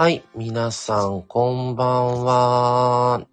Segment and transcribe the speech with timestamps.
[0.00, 3.26] はい、皆さん、こんばんは。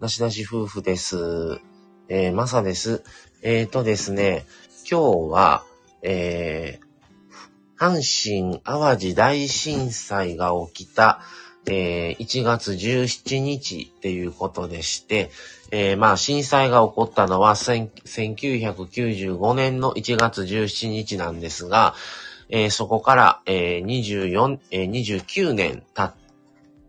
[0.00, 1.60] なしなし夫婦です。
[2.08, 3.04] えー、まさです。
[3.42, 4.46] えーとですね、
[4.90, 5.64] 今日は、
[6.00, 11.20] えー、阪神淡路大震災が起きた、
[11.66, 15.30] えー1月17日っていうことでして、
[15.70, 21.94] えーまあ震災が起こったのは1995年の1月17日なんですが、
[22.48, 26.14] えーそこから、えー24、えー29年経っ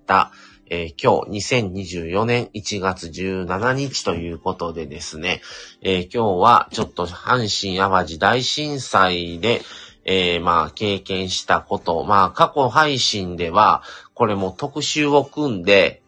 [0.06, 0.32] た、
[0.70, 5.42] えー今日2024年1月17日ということでですね、
[5.82, 9.62] えー今日はちょっと阪神淡路大震災で、
[10.04, 13.82] えーまあ経験したこと、まあ過去配信では、
[14.14, 16.04] これも特集を組んで、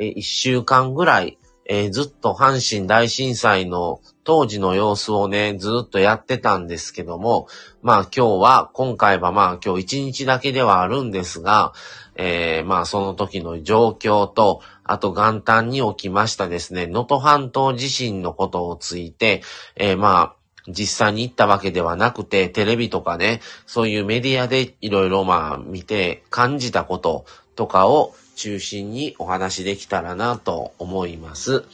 [0.00, 7.46] えー一週間ぐらい、えーずっと阪神大震災の当時の様子をね、ずっとやってたんですけども、
[7.82, 11.72] まあ今日は、今回はまあ今日一日だけではあるんですが、
[12.16, 19.42] えーまあその時の状況と、あと元旦に起きましたですね、能登半島地震のことをついて、
[19.76, 20.34] えーまあ
[20.70, 27.24] 実際に行ったわけではなくて、テレビとかね、そういうメディアでいろいろまあ見て感じたこと
[27.56, 31.64] とかを中心にお話できたらなと思います。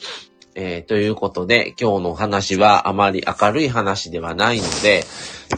[0.54, 5.04] えーということで、今日の話はあまり明るい話ではないので、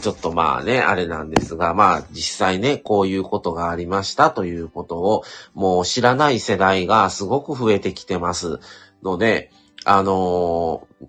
[0.01, 8.59] ちょっとまあね、あれなんですが、まあ実際ね、こういうことがありましたということを、もう知らない世代がすごく増えてきてます
[9.01, 9.49] ので、
[9.85, 11.05] あのー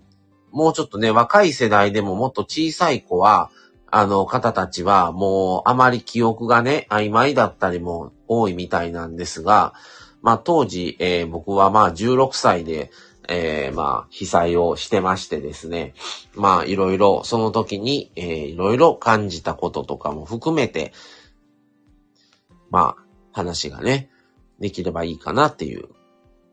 [0.51, 3.51] もうちょっとね、若い世代でももっと小さい子は、
[3.91, 9.73] あの方たちはもうあまり記憶がね、曖昧だったりも多いみたいなんですが、
[10.21, 12.91] まあ当時、えー僕はまあ16歳で、
[13.27, 15.93] えーまあ被災をしてましてですね、
[16.35, 20.93] まあいろいろその時に、えーいろいろ感じたこととかも含めて、
[22.69, 24.09] まあ話がね、
[24.59, 25.89] できればいいかなっていう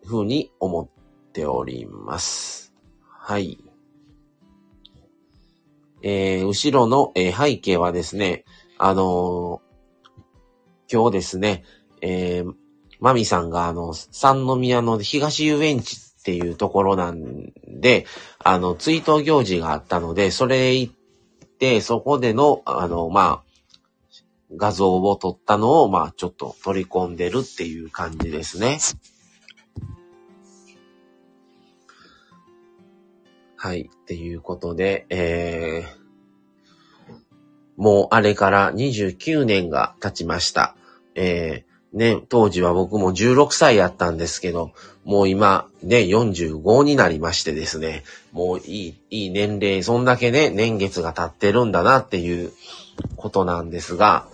[0.05, 2.72] ふうに思っております。
[3.03, 3.59] はい。
[6.03, 8.45] えー後ろの、えー背景はですね、
[8.78, 9.61] あの
[10.91, 11.65] 今日ですね、
[12.01, 12.55] えー
[13.01, 18.07] マミさんがあの、三宮の東遊園地っていうところなんで、
[18.43, 20.95] あの、追悼行事があったので、それ行っ
[21.59, 23.43] て、そこでの、あの、まあ、
[24.57, 28.79] 画像を撮ったのを、まあ、ちょっと取り込んでるっていう感じですね。
[33.57, 33.91] はい。
[33.93, 36.06] っていうことで、えー、
[37.77, 40.75] もうあれから29年が経ちました。
[41.15, 44.73] えー、ね、当時は僕も16歳やったんですけど、
[45.05, 52.53] もう今、ね、45になりましてですね、もういい、いい年齢、そんだけね、年月が経ってるんだなっていう
[53.17, 54.27] ことなんですが、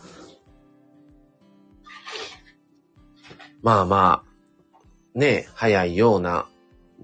[3.62, 6.46] まあまあ、ね、早いような、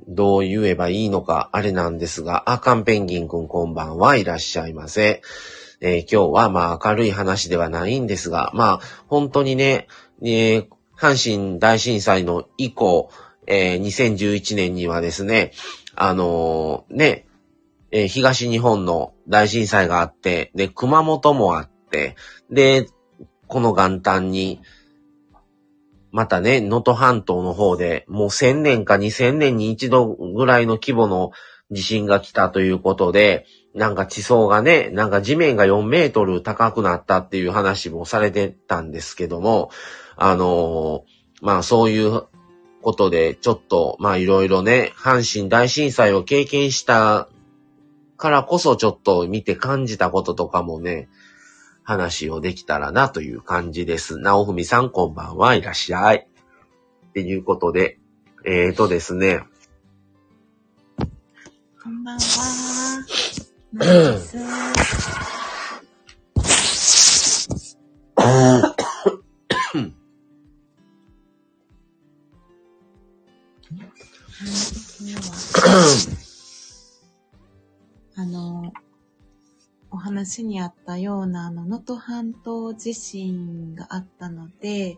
[0.06, 5.22] どう言えばいいのか、あれなんですが、あ、カンペンギンくんこんばんはいらっしゃいませ。
[5.80, 9.86] えー今日はまあ明るい話ではないんですが、まあ本当にね、
[10.22, 10.66] えー
[10.96, 13.10] 阪神大震災の以降、
[13.46, 15.52] えー2011年にはですね、
[15.94, 17.26] あのーね、
[17.92, 22.16] えー東日本の大震災があって、で、熊本もあって、
[22.50, 22.88] で、
[23.46, 24.60] この元旦に、
[26.10, 31.32] またね、能登半島の方で、もう1000年か2000年に一度ぐらいの規模の
[31.70, 39.70] 地震が来たということで、なんか地層がね、なんか地面が4メートル高くなったっていう話もされてたんですけども、
[40.16, 42.24] あのーまあそういう
[42.82, 47.28] ことで、ちょっと、まあいろいろね、阪神大震災を経験した
[48.16, 51.08] からこそちょっと見て感じたこととかもね、
[51.82, 54.18] 話をできたらなという感じです。
[54.18, 56.26] なおふみさんこんばんはいらっしゃい。
[57.10, 57.98] っていうことで、
[58.44, 59.42] えーとですね、
[61.82, 62.57] こんばんは。
[78.16, 78.72] あの、
[79.90, 84.96] お話にあったような、あの、能登半島地震があったので、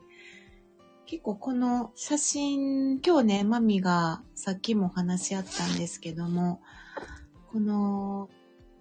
[1.06, 6.62] 結構この写真、今日ね、マミがさっきもお話しあったんですけども、
[7.50, 8.31] この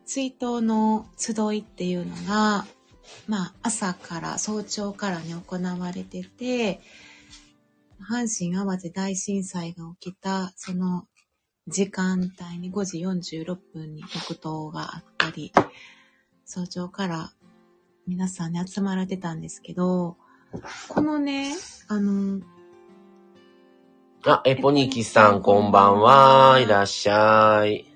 [0.10, 2.66] 追悼の集いっていうのが、
[3.28, 6.82] まあ朝から早朝からね行われてて、
[8.02, 11.04] 阪神淡路大震災が起きたその
[11.68, 15.54] 時間帯に5時46分に黙祷があったり、
[16.44, 17.32] 早朝から
[18.08, 20.18] 皆さんね集まられてたんですけど、
[20.88, 21.54] このね、
[21.88, 22.42] あの、
[24.26, 26.60] あ、エポニキさん、こんばんは。
[26.60, 27.89] いらっしゃい。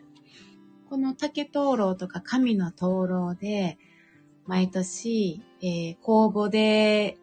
[0.94, 3.80] この竹灯籠とか紙の灯籠で、
[4.46, 7.18] 毎年、えー公募で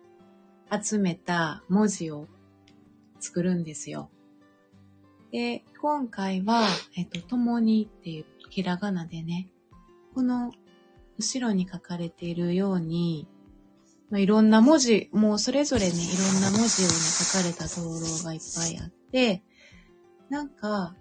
[0.69, 2.27] 集めた文字を
[3.21, 4.11] 作るんですよ。
[5.31, 9.53] で、今回は、えっと、共にっていうひらがなでね、
[10.17, 10.51] この
[11.17, 13.29] 後ろに書かれているように、
[14.11, 19.45] まあ、いろんな文字、もうそれぞれね、いろんな文字をね、書かれた灯籠がいっぱいあって、
[20.29, 20.97] なんか、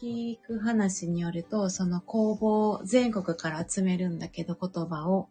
[0.00, 5.28] 聞く話によると、その公募全国から集めるんだけど言葉を、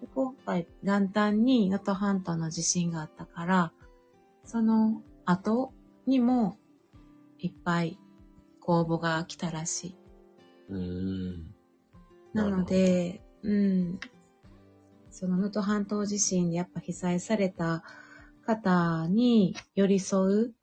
[0.00, 3.72] で今回元旦に能登半島の地震があったから、
[4.44, 5.72] その後
[6.06, 6.56] にも
[7.38, 7.98] いっぱい
[8.60, 9.96] 公募が来たらしい。
[10.70, 11.54] うーん。
[12.32, 14.00] なので、うん。
[15.10, 17.84] その能登半島地震でやっぱ被災された
[18.46, 20.54] 方に寄り添う。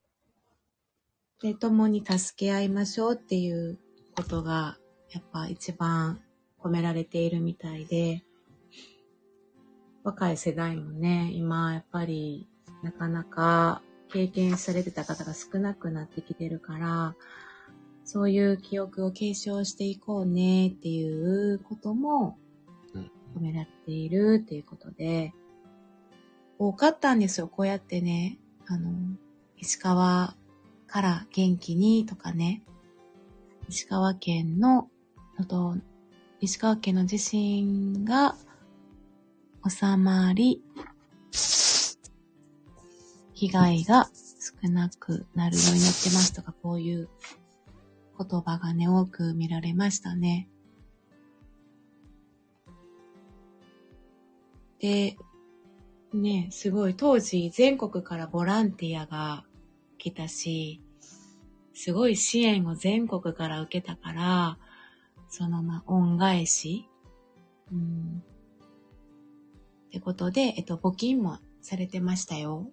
[1.41, 3.80] で、共に助け合いましょうっていう
[4.15, 4.77] ことが、
[5.12, 6.19] やっぱ一番
[6.62, 8.24] 込められているみたいで、
[10.03, 12.50] 若い世代もね、今やっぱり
[12.83, 13.81] なかなか
[14.12, 17.15] 経験されてた方が少なくなってきてるから、
[18.03, 22.38] そういう記憶を継承していこうねっていうことも
[22.94, 25.33] うん込められているっていうことで、
[26.57, 27.47] 多かったんですよ。
[27.47, 28.92] こうやってね、あの、
[29.57, 30.35] 石川
[30.89, 32.63] から元気にとかね、
[33.69, 34.89] 石川県の、
[35.47, 35.75] と、
[36.41, 38.36] 石川県の地震が
[39.68, 40.63] 収まり、
[43.33, 44.09] 被害が
[44.62, 47.09] 少なくなるようになってますとか、こういう
[48.18, 50.50] 言葉がね、多く見られましたね。
[54.80, 55.18] で、
[56.13, 59.45] ね、すごい当時全国からボランティアが
[60.00, 60.81] 来たし、
[61.74, 64.57] すごい支援を全国から受けたから、
[65.30, 66.90] そのま恩返し、
[67.72, 68.24] うん。
[69.88, 72.72] ってことで、えっと、募金もされてましたよ。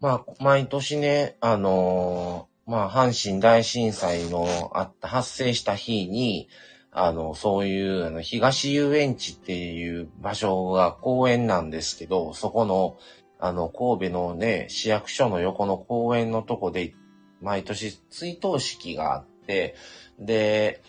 [0.00, 6.48] まあ、毎年ね、あのーまあ、阪神大震災のあった、発生した日に、
[6.94, 12.96] あの、そういう、あの、東遊園地っていう場所が公園なんですけど、そこの、
[13.40, 16.94] あの、神戸のね、市役所の横の公園のとこで、
[17.42, 19.74] 毎年追悼式があって、
[20.20, 20.82] で、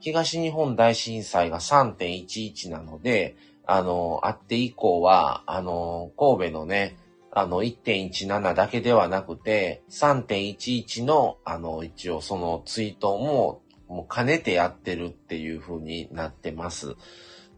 [0.00, 3.36] 東日本大震災が3.11なので、
[3.66, 6.96] あの、あって以降は、あの、神戸のね、
[7.30, 16.96] あの、1.17だけではなくて、3.11の、あの、一応その追悼も、もう兼ねてやってるっていう風になってます。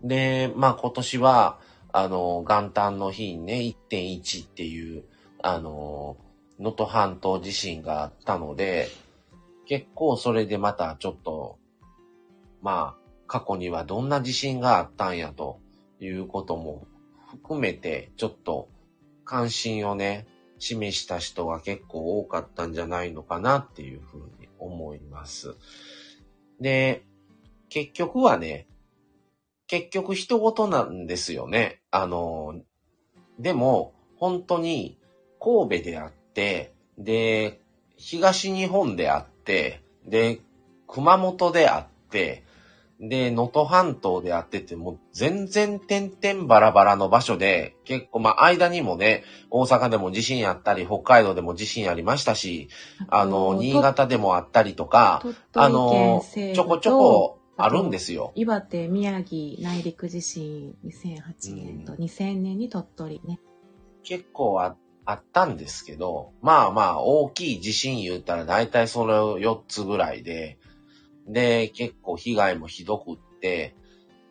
[0.02, 1.58] で、まあ今年は、
[1.92, 3.60] あの、元旦の日にね、
[3.90, 5.04] 1.1っていう、
[5.42, 6.16] あの、
[6.58, 8.88] 能登半島地震があったので、
[9.66, 11.58] 結構それでまたちょっと、
[12.62, 15.60] まあ、過去にはどんな地震があったんやと
[16.00, 16.86] いうことも
[17.30, 18.68] 含めて、ちょっと
[19.24, 20.26] 関心をね、
[20.58, 25.54] 示した人が結構多かったんじゃないのかなっていうふうに思います。
[26.60, 27.04] で、
[27.68, 28.66] 結局はね、
[29.66, 31.80] 結局人事なんですよね。
[31.90, 32.54] あの、
[33.38, 34.98] でも、本当に
[35.40, 37.60] 神戸であって、で、
[37.96, 40.40] 東日本であって、で、
[40.86, 42.44] 熊本であって、
[43.00, 52.68] で、能登半島であってて、もう全然点々バラバラの場所で、結構、まあ、間にもね、大阪でも地震あったり、北海道でも地震ありましたし、
[53.08, 58.32] あの、新潟でもあったりとか、鳥あの、ちょこちょこあるんですよ。
[58.34, 63.38] 岩手、宮城内陸地震2008年とうん2000年に鳥取ね。
[64.02, 70.58] 結構ああったんですけど、まあまあ、大きい地震言ったら大体それ4つぐらいで、
[71.28, 73.74] で、結構被害もひどくって、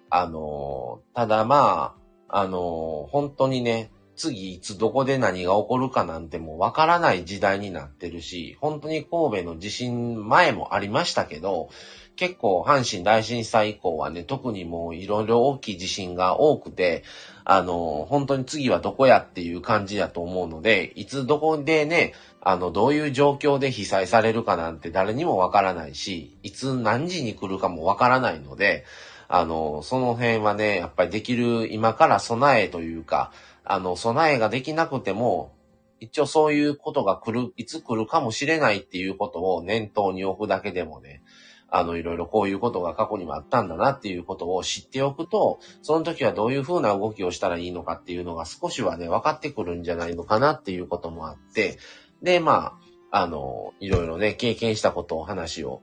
[0.09, 1.95] あのただま
[2.29, 11.69] あ、あの本当にね、次いつどこで何が起こるかなんてもうわからない時代になってるし、本当に神戸の地震前もありましたけど、
[12.15, 17.03] 結構阪神大震災以降はね、特にもういろいろ大きい地震が多くて、
[17.49, 22.11] あの、本当に次はどこやっていう感じだと思うので、いつどこでね、
[22.41, 28.83] あの、どういう状況で被災されるかなんて誰にもわからないし、いつ何時に来るかもわからないので、
[29.29, 33.31] あの、その辺はね、やっぱりできる今から備えというか、
[33.63, 35.53] あの、備えができなくても、
[36.01, 41.21] 一応そういうことが来る、いつ来るかもしれないっていうことを念頭に置くだけでもね、
[41.69, 51.77] あの、いろいろこういうことが過去にもあったんだなっていうことを知っておくと、その時はどういう風な動きをしたらいいのかっていうのが少しはね、分かってくるんじゃないのかなっていうこともあって、
[52.21, 52.77] で、ま
[53.11, 55.81] あ、あの、いろいろね、経験したことを話を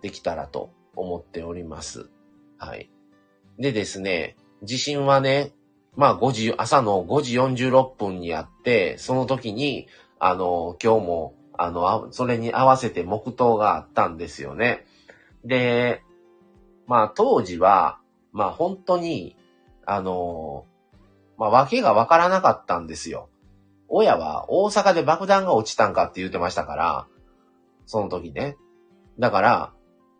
[0.00, 2.08] できたらと思っております。
[2.58, 2.90] はい。
[3.58, 5.52] でですね、地震はね、
[5.96, 14.86] まあ5時、朝の5時46分にあって、その時に、あの、今日も、あの、それに合わせて黙祷があったんですよね。
[15.44, 16.02] で、
[16.86, 17.98] まあ当時は、
[18.32, 19.36] まあ本当に、
[19.84, 20.64] あの、
[21.36, 23.28] まあ訳がわからなかったんですよ。
[23.88, 27.06] 親は大阪で爆弾が落ちたんかって言ってましたから、
[27.84, 28.56] その時ね。
[29.18, 29.72] だから、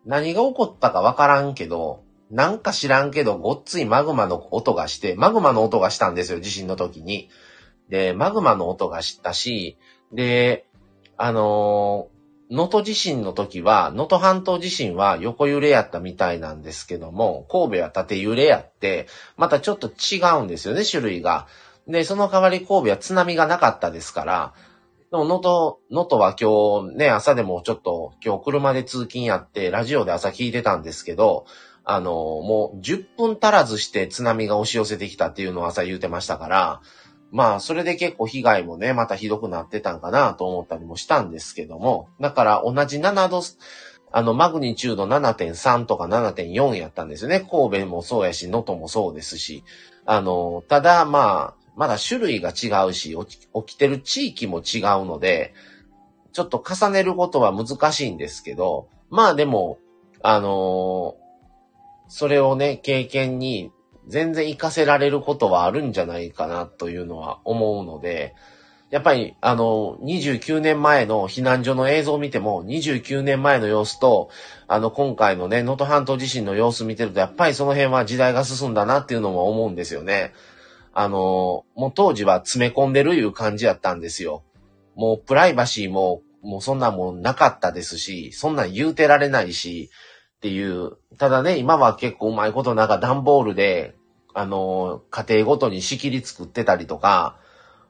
[0.05, 7.29] 何が起こったかわからんけど、なんか知らんけど、ごっついマグマの音がして、マグマの音がしたんですよ、地震の時に。
[7.89, 9.79] で、マグマの音がしたし、
[10.13, 10.67] で、
[11.23, 12.09] あの
[12.49, 21.47] 能、登地震の時は、能登半島地震は横揺れやったみたいなんですけども、神戸は縦揺れやって、またちょっと違うんですよね、種類が。
[21.87, 24.53] で、その代わり神戸は津波がなかったですから、
[25.11, 31.45] でも、能登、能登は今日ね、朝でもちょっと、今日車で通勤やって、ラジオで朝聞いてたんですけど、
[31.83, 36.81] あの、もう10分足らずして津波が押し寄せてきたっていうのを朝言うてましたから、
[37.31, 43.41] まあ、それで結構被害もね、またひどくなってたんかなと思ったりもしたんですけども、だから同じ7度、
[44.11, 47.39] あの、マグニチュード7.3とか7.4やったんですよね。
[47.39, 49.63] 神戸もそうやし、能登もそうですし。
[50.05, 55.53] あの、ただまあ、まだ種類が違うし、起きてる地域も違うので、
[56.33, 59.79] ちょっと重ねることは難しいんですけど、まあでも、
[60.21, 63.71] あのー、それをね、経験に
[64.11, 68.35] 全然活かせられることはあるんじゃないかなというのは思うので、
[68.91, 74.29] やっぱり、あの、29年前の避難所の映像を見ても、29年前の様子と、
[74.67, 80.33] あの、今回のね、能登半島地震の様子見てると、やっぱりその辺は時代が進んだなっていうのも思うんですよね。
[80.93, 84.43] あの、もう当時は詰め込んでるいう感じやったんですよ。
[84.95, 89.89] もうプライバシーも、もうそんなもんなかったですし、そんなん言うてられないし、
[90.37, 90.97] っていう。
[91.19, 93.95] ただね、今は結構うまいことなんか段ボールで、
[94.33, 97.37] あの、家庭ごとに仕切り作ってたりとか、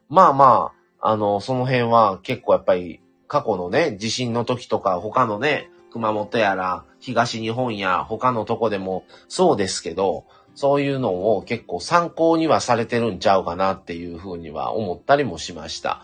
[0.08, 16.02] まあまあ、あの、その辺は結構やっぱり過去のね、地震の時とか他のね、熊本やら東日本や他のとこでもそうですけど、そういうのを結構参考にはされてるんちゃうかなっていうふうには思ったりもしました。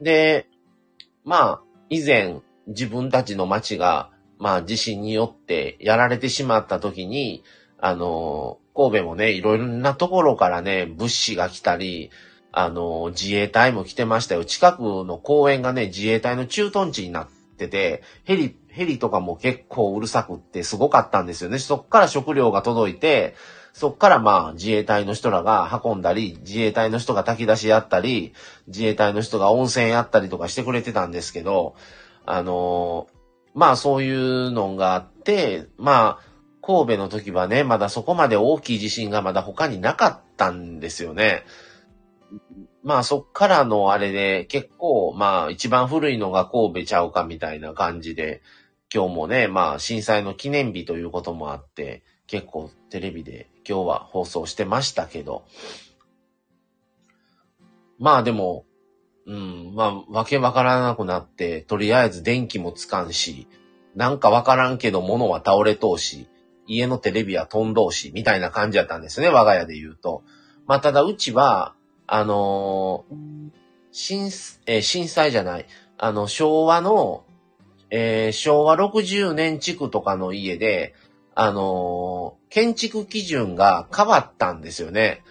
[0.00, 0.46] で、
[1.24, 7.44] まあ、以前自分たちの町が、まあ地震によってやられてしまった時に、
[7.84, 12.10] あの、神戸もね、いろいろなところからね、物資が来たり、
[12.52, 14.44] あの、自衛隊も来てましたよ。
[14.44, 21.58] 近くの公園がね、自衛隊の駐屯地になってて、ヘリ、ヘリとかも結構うるさくってすごかったんですよね。
[21.58, 23.34] そっから食料が届いて、
[23.72, 28.32] そっからまあ自衛隊の人らが運んだり、自衛隊の人が炊き出しやったり、
[28.68, 31.74] 自衛隊の人が温泉やったりとかしてくれてたんですけど、
[32.26, 33.08] あの、
[33.54, 36.31] まあそういうのがあって、まあ、
[36.62, 41.42] 神戸の時はね、まだそこまで大きい地震がまだ他になかったんですよね。
[42.84, 48.42] まあそっからのあれで結構まあ一番古いのが神戸ちゃうかみたいな感じで、
[48.94, 55.44] 今日もね、まあ震災の記念日ということもあって、結構テレビで今日は放送してましたけど、
[57.98, 58.64] まあでも、
[59.26, 63.46] うん、まあ、わけわからなくなって、とりあえず電気もつかんし、
[63.94, 66.26] なんかわからんけど物は倒れとうし、
[66.66, 70.22] 家のテレビは飛んどうし、みたいな感じだったんですね、我が家で言うと。
[70.66, 71.74] まあ、ただうちは、
[72.06, 73.50] あのー、
[73.90, 74.26] 震、
[74.66, 75.66] えー、震災じゃない、
[75.98, 77.24] あの、昭和の、
[77.90, 80.94] えー、昭和60年地区とかの家で、
[81.34, 85.22] あのー、建築基準が変わったんですよね。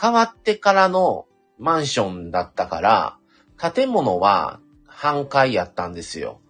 [0.00, 1.26] 変わってからの
[1.58, 3.18] マンションだったから、
[3.58, 6.40] 建物は半壊やったんですよ。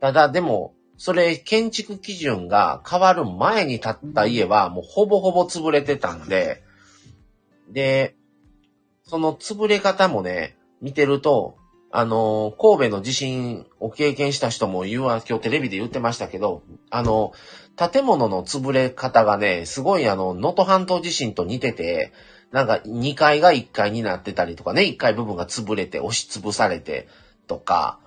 [0.00, 6.62] ただ、でも、それ、建築基準が変わる前に建った家は、もうほぼほぼ潰れてたんで、
[7.70, 8.14] で、
[9.04, 11.56] その潰れ方もね、見てると、
[11.90, 17.32] あの、神戸の地震を経験した人も言うわ、今日テレビで言ってましたけど、あの、
[17.78, 22.12] 建物の潰れ方がね、すごいあの、能登半島地震と似てて、
[22.52, 27.08] なんか2階が1階になってたりとかね、1階部分が潰れて押し潰されて
[27.46, 28.00] とか、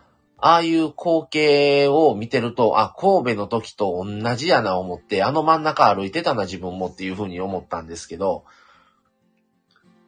[0.45, 8.43] ああいう光景を見てると、あ、神戸の時と同じやな思って、あの真ん中歩いてたな自分もっていうふうに思ったんですけど、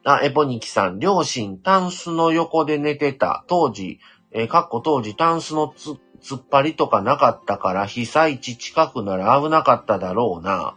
[0.04, 3.44] あ、エポニキさん、両親、タンスの横で寝てた。
[3.46, 3.98] 当時、
[4.30, 10.76] えー、かっこ当時、タンスのつ、突っ張りとかなかったから被災地近くなら危なかっただろうな。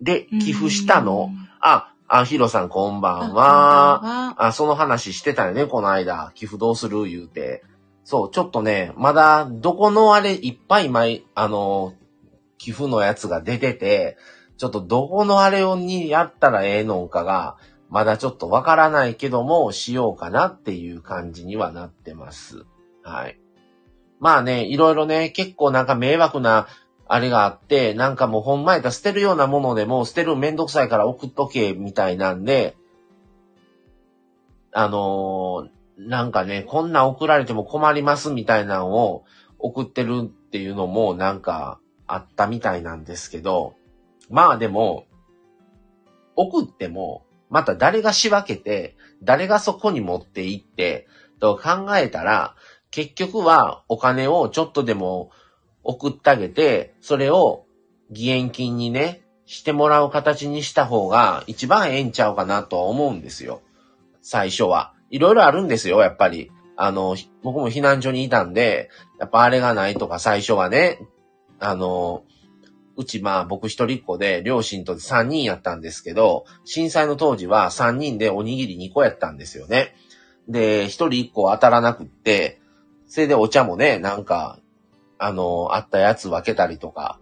[0.00, 1.30] で、寄付したの。
[1.58, 4.36] あ、あ、ヒロさんこんばんは。
[4.38, 6.30] あ、その話してたよね、この間。
[6.36, 7.06] 寄付どうする？
[7.06, 7.64] 言うて。
[8.04, 11.94] そう、ちょっとね、まだ、どこのあれ、いっぱい前、あの、
[12.58, 14.16] 寄付のやつが出てて、
[14.56, 17.56] ちょっとどこのあれをにやったらええのかが、
[17.90, 22.64] まだちょっとわからないけども、しようかなっていう感じにはなってます。
[23.02, 23.38] はい。
[24.18, 26.68] まあね、いろいろね、結構なんか迷惑な、
[27.08, 32.76] あれがあって、なんかもうほんまやったら捨てるようなものでも捨てるめんどくさいから送っとけ、みたいなんで、
[34.72, 39.24] あのー、なんかね、こんな送られても困りますみたいなのを
[39.58, 43.74] 送ってるっていうのもなんかあったみたいなんですけど、
[44.30, 45.06] まあでも、
[46.36, 51.06] 送っても、また誰が仕分けて、誰がそこに持って行って、
[51.40, 52.54] と考えたら、
[52.90, 55.30] 結局はお金をちょっとでも
[55.82, 57.66] 送ってあげて、それを
[58.10, 63.60] 義援金にね、してもらう形にした方が一番ええんちゃうかなとは思うんですよ。
[64.22, 64.94] 最初は。
[65.12, 66.50] いろいろあるんですよ、やっぱり。
[66.74, 68.90] あの、僕も避難所にいたんで、
[69.20, 70.98] やっぱあれがないとか最初はね、
[71.60, 72.24] あの、
[72.96, 79.94] うちまあ僕一人っ子で両親と3人やったんですけど、震災の当時は3人でおにぎり2個やったんですよね。
[80.48, 82.60] で、一人1個当たらなくって、
[83.06, 84.58] それでお茶もね、なんか、
[85.18, 87.18] あの、あったやつ分けたりとか、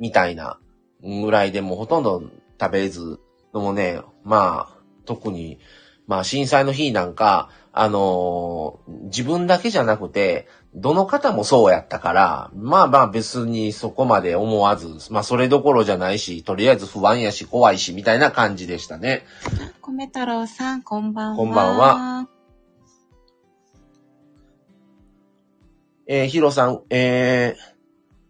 [0.00, 0.58] みたいな
[1.02, 2.22] ぐらいでもほとんど
[2.60, 3.20] 食べず、
[3.52, 5.58] でもね、まあ、特に、
[6.08, 19.26] まあ震災の日なんか、あのー、自分だけじゃなくて、どの方もそうやったから、まあまあ別にそこまで思わず、まあそれどころじゃないし、とりあえず不安やし怖いし、みたいな感じでしたね。
[19.82, 21.36] 米太郎さん、こんばんは。
[21.36, 22.28] こんばんは。
[26.06, 27.78] えー、ヒロさん、えー、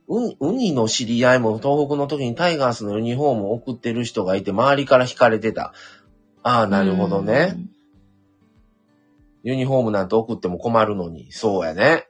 [0.08, 5.73] う、ウニの知り合いも東北の時にタイガースのユニフォームを送ってる人がいて、周りから惹かれてた。
[6.49, 7.58] ああ、なるほどね。
[9.43, 11.30] ユニフォームなんて送っても困るのに。
[11.30, 12.06] そうやね。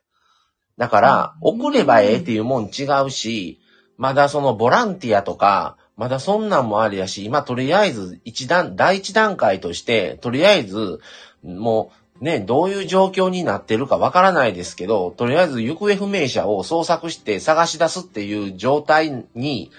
[0.76, 3.60] だから、送ればええっていうもん違うし、
[3.96, 11.00] まだそのボランティアとか、まだそんなんもありやし、今とりあえず一段、第一段階として、とりあえず、
[11.42, 19.72] もう、ね、どういう状況になってるかわからないですけど、とりあえず行方不明者を捜索して探し出すっていう状態に、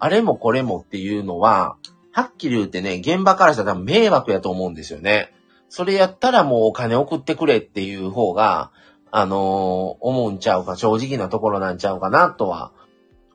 [0.00, 1.76] あれもこれもっていうのは、
[2.12, 5.32] はっきり言ってね、現場からしたら多分迷惑やと思うんですよね。
[5.68, 8.72] それやったらもうお金送ってくれっていう方が、
[9.12, 12.72] あのー、思うんちゃうか、正直なところなんちゃうかなとは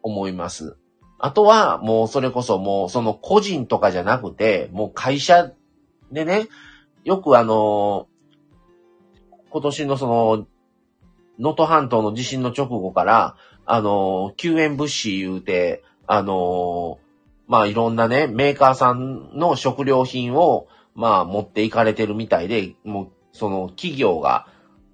[0.03, 0.77] 思います。
[1.17, 5.51] あとは、もうそれこそもうその個人とかじゃなくて、もう会社
[6.11, 6.47] でね、
[7.03, 8.15] よくあのー
[9.55, 10.47] 今年のその、
[11.39, 16.99] 能登半島の地震の直後から、あの、救援物資言うて、あの、
[17.47, 24.47] まあいろんなね、メーカーさんの食料品を、まあ持っていかれてるみたいで、もうその企業が、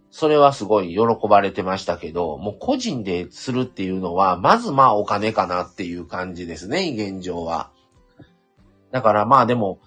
[0.10, 7.72] それはすごい喜ばれてましたけど、もう個人でするっていうのは、まずまあお金かなっていう感じですね、現状は。
[8.92, 9.80] だからまあでも、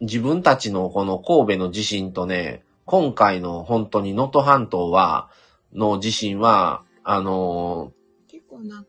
[0.00, 5.30] 自分たちのこの神戸の地震とね、今回の本当に能登半島は、
[5.72, 7.99] の地震は、あのー、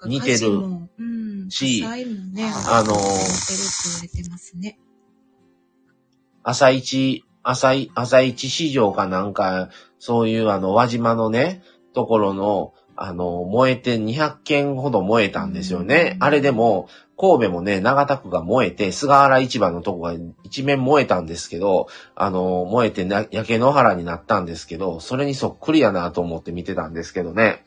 [0.06, 0.38] 似てる
[1.50, 2.98] し、うんね、あのー、
[6.44, 16.18] 朝一、朝一、朝一市場かなんか、そういうあの、輪島のね、ところの、あの、燃えて200件ほど燃えたんですよね。
[16.20, 27.64] あれでも、神戸もね、長田区が燃えて、菅原市場のとこが一面燃えたんですけど、あの、燃えてな焼け野原になったんですけど、それにそっくりやなと思って見てたんですけどね。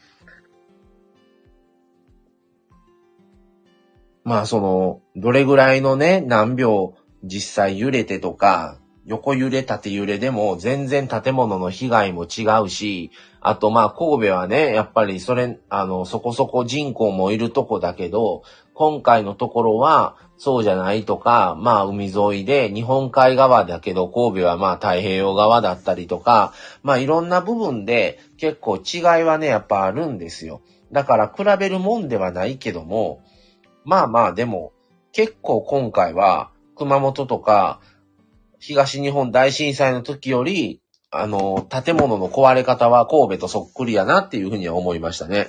[4.24, 13.10] まあその、どれぐらいのね、何秒実際揺れてとか、横揺れ縦揺れでも全然建物の被害も違うし、
[13.42, 30.62] あとまあ神戸はね、やっぱりそれ、あの、そこそこ人口もいるとこだけど、今回のところはそうじゃないとか、まあ海沿いで日本海側だけど神戸はまあ太平洋側だったりとか、まあいろんな部分で結構違いはね、やっぱあるんですよ。
[30.92, 33.22] だから比べるもんではないけども、
[33.84, 34.72] まあまあでも
[35.12, 37.80] 結構今回は熊本とか
[38.64, 45.48] 東日本大震災の時より、あの、建物の壊れ方は神戸とそっくりやなっていうふうには思いましたね。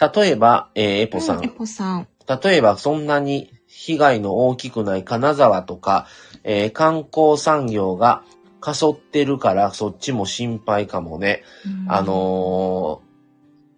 [0.00, 1.44] 例えば、えー、エポさん。
[1.44, 2.08] エポさん。
[2.42, 6.08] 例えばそんなに被害の大きくない金沢とか、
[6.42, 8.24] えー、観光産業が
[8.60, 11.44] かそってるからそっちも心配かもね。
[11.86, 13.02] あの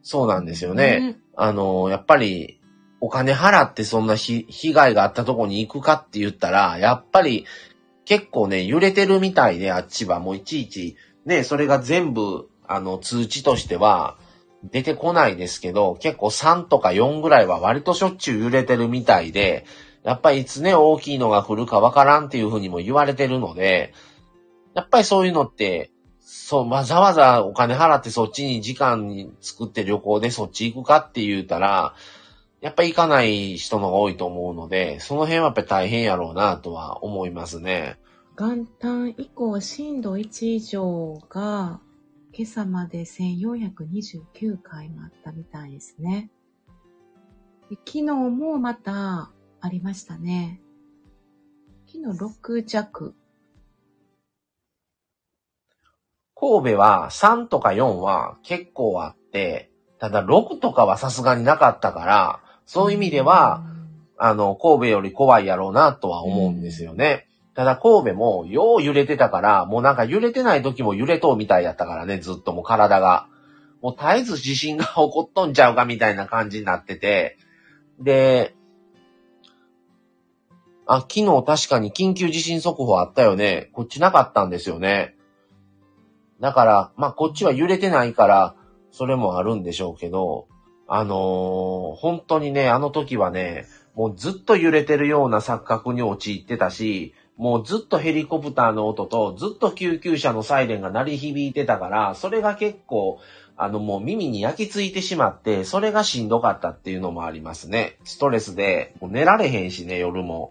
[0.03, 1.19] そうなんですよね。
[1.37, 2.60] あの、やっぱり、
[3.01, 7.47] お金払ってそんなひ被害があったとこに行くかって言ったら、やっぱり
[8.05, 10.21] 結構ね、揺れてるみたいで、あっちは。
[10.21, 14.17] もういちいち、ね、それが全部、あの、通知としては
[14.65, 19.65] 出てこないですけど、結構3とか4ぐらいは割としょっちゅう揺れてるみたいで、
[20.03, 23.93] やっぱりいつね、大きいのが来るかわからんっていうふうにも言われてるので、
[24.75, 31.95] やっぱりそういうのって、そう、わざわざお金払ってそっちに時間に作って旅行でそっち行くかって言うたら、
[32.61, 37.97] やっぱり行かない人のが多いと思うので、その辺はやっぱり大変やろうなとは思いますね。
[38.39, 41.81] 元旦以降震度1以上が
[42.33, 46.31] 今朝まで1429回もあったみたいですね。
[47.71, 50.61] で昨日もまたありましたね。
[51.87, 53.15] 昨日6弱。
[56.35, 62.41] 神戸は3とか4は結構あって、ただ6とかはさすがになかったから、
[62.73, 63.65] そういう意味では、
[64.17, 67.27] あの、神戸より怖いやろうなとは思うんですよね。
[67.57, 73.27] ただ神戸もよう揺れてたから、もうなんか揺れてない時も揺れとうみたいやったからね、ずっともう体が。
[73.83, 77.39] もう絶えず地震が起こっとんちゃうかみたいな感じになってて、
[77.99, 78.55] で、
[80.87, 83.71] あ、昨日確かに緊急地震速報あったよね。
[83.73, 85.17] こっちなかったんですよね。
[86.39, 88.55] だから、まあこっちは揺れてないから、
[88.93, 90.47] それもあるんでしょうけど、
[90.93, 103.21] あのー本当にね、あの時はね、もうずっと揺れてるような錯覚に陥ってたし、もうずっとヘリコプターの音とずっと救急車のサイレンが鳴り響いてたから、それが結構、
[103.57, 107.99] あのもう耳に焼き付いてしまって、それがしんどかったっていうのもありますね。
[108.03, 110.51] ストレスで、もう寝られへんしね、夜も。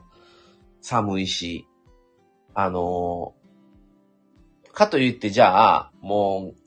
[0.82, 1.68] 寒いし。
[2.54, 3.40] あのー
[4.72, 6.59] かといってじゃあ、もう、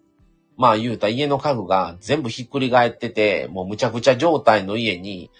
[0.57, 5.31] まあ言うた家の家具が全部ひっくり返ってて、もうむちゃくちゃ状態の家に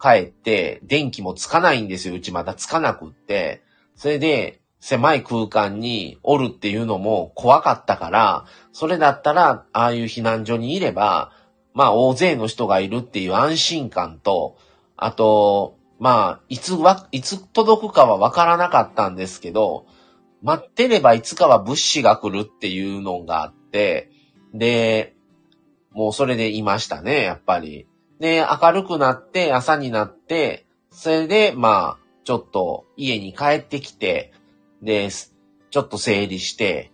[0.00, 2.14] 帰って、電気もつかないんですよ。
[2.14, 3.62] うちまだつかなくって。
[3.94, 11.32] それで、狭い空間におるっていうのも怖かったから、それだったら、ああいう避難所にいれば、
[11.74, 14.56] まあ大勢の人がいるっていう安心感と、
[14.96, 19.86] あと、まあ、いつわ、いつ届くかはわからなかったんですけど、
[20.42, 24.10] 待ってればいつかは物資が来るっていうのがあって、
[24.54, 25.14] で、
[25.90, 27.86] もうそれでいましたね、やっぱり。
[28.20, 34.32] で、明るくなって、朝になって、それで、まあ、ちょっと家に帰ってきて、
[34.82, 36.92] で、ちょっと整理して、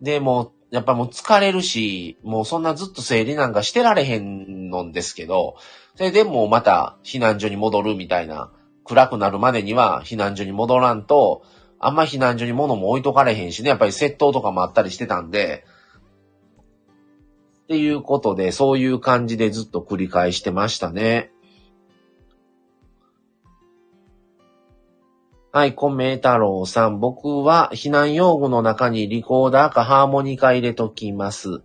[0.00, 5.56] で、もう、やっぱもう疲れるし、もうそんなずっと整理なんかしてられへんのんですけど、
[5.96, 8.50] それでもうまた避難所に戻るみたいな、
[8.84, 11.42] 暗くなるまでには避難所に戻らんと、
[11.78, 15.64] あんま避難所に物も置いとかれへんしね、やっぱり窃盗とかもあったりしてたんで、
[17.64, 21.30] っていうことで、そういう感じでずっと繰り返してましたね。
[25.52, 26.98] はい、コメ太郎さん。
[26.98, 31.62] 僕は避難用具の中にリコーダーかハーモニカ入れときます。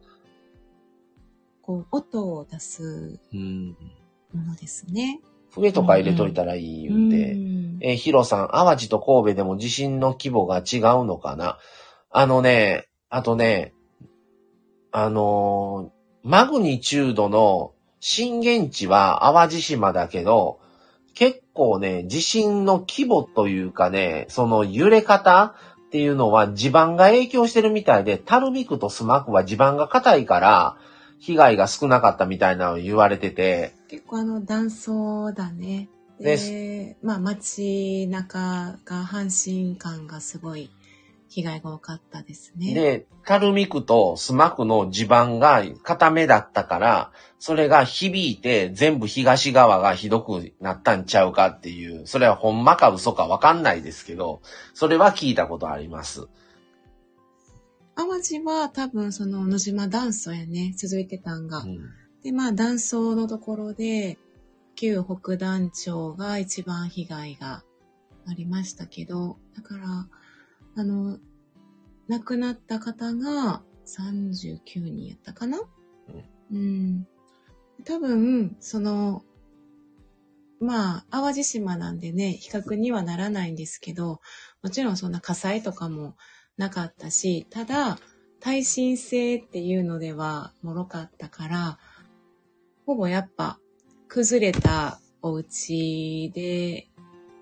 [1.61, 3.77] こう、音を出すうん。
[4.33, 5.21] ものですね。
[5.51, 7.33] 笛とか入れといたらいい言うて。
[7.35, 11.57] んえーヒロさん、淡路と神戸でも地震の規模が違うのかな？
[12.09, 13.73] あのね、あとね、
[14.99, 20.59] あのーマグニチュードの震源地は淡路島だけど、
[21.13, 25.55] 結構ね、地震の規模というかね、その揺れ方
[25.87, 30.77] っていうのは地盤が影響してるみたいで、タルミ区とスマ区は地盤が硬いから、
[31.19, 35.87] 被害が少なかったみたいなのを言われてて、結構あの断層だね。
[36.19, 40.69] で、まあ街中が阪神感がすごい
[41.37, 42.73] 被害が多かったですね。
[42.73, 54.41] で、タルミ区とスマ区の地盤が固めだったから、それが響いて全部東側がひどくなったんちゃうかっていう、それはほんまか嘘かわかんないですけど、
[54.73, 56.27] それは聞いたことあります。
[57.95, 61.59] 淡路は多分その野島断層やね、続いてたんが。
[61.59, 61.79] うん
[62.23, 64.17] で、まあ断層のところで、
[64.75, 67.63] 旧北団町が一番被害が
[68.27, 70.07] ありましたけど、だから、
[70.75, 71.19] あの、
[72.07, 75.59] 亡くなった方が39人やったかな？
[76.51, 77.07] うん。
[77.85, 79.23] 多分、その、
[80.59, 84.21] まあ、淡路島なんでね、比較にはならないんですけど、
[84.63, 86.15] もちろんそんな火災とかも
[86.57, 87.99] なかったし、ただ、
[88.39, 91.79] 耐震性っていうのでは脆かったから、
[92.85, 93.59] ほぼやっぱ
[94.07, 96.87] 崩れたお家で、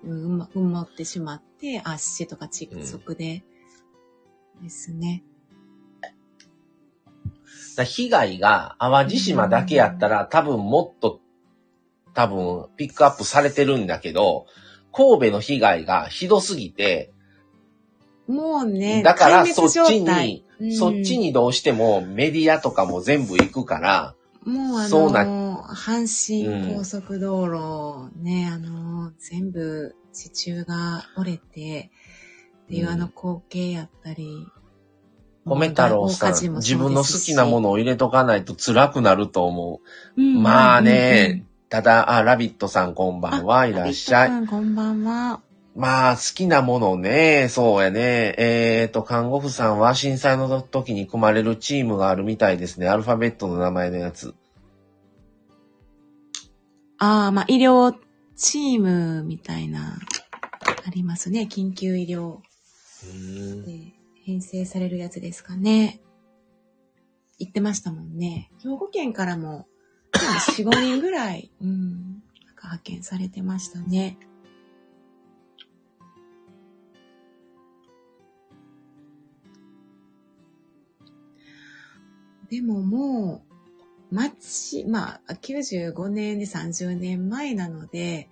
[0.04, 3.44] うん、埋まってしまって、圧死とか窒息で、
[4.62, 5.22] ですね。
[7.76, 11.20] だ被害が淡路島だけやったら多分もっと
[12.14, 14.46] 多分ピックアップされてるんだけど、
[14.92, 17.12] 神戸の被害がひどすぎて、
[18.26, 20.72] もうね、だからそっちに、うん。
[20.72, 24.14] そっちにどうしてもメディアとかも全部行くから、
[24.44, 31.90] もうあそうなの、阪神高速道路、ね、あの、全部地中が折れて、
[32.66, 34.46] っていううんあの光景やったり。
[35.44, 39.80] 米太郎さん、自分の好きなものを入れとかないと辛くなると思
[40.16, 40.20] う。
[40.20, 44.44] のまあね、ただ、あ、ラビットさんこんばんは、いらっしゃい。
[44.44, 44.46] い。
[44.48, 45.40] こんばんは。
[45.76, 48.34] まあ、好きなものね、そうやね。
[48.38, 52.88] えっ、と、看護婦さんは震災の時に組まれるチームがあるみたいですね。
[52.88, 54.34] アルファベットの名前のやつ。
[56.98, 57.94] ああ、まあ医療
[58.36, 59.98] チームみたいな、
[60.86, 61.46] ありますね。
[61.50, 62.55] 緊急医療で
[64.24, 66.00] 編成されるやつですかね。
[67.38, 68.50] 言ってましたもんね。
[68.62, 69.66] 兵庫県からも、
[70.12, 72.22] 4、5人ぐらい、うん、
[72.56, 74.18] 派遣されてましたね。
[82.48, 83.42] でもも
[84.10, 88.28] う、町、まあ、95年で30年前なので、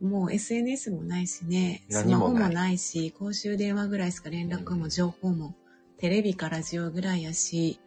[0.00, 5.56] もう SNS もないしね、スマホもないし、公衆電話ぐらいしか連絡も情報も、
[5.96, 7.80] テレビかラジオぐらいやし、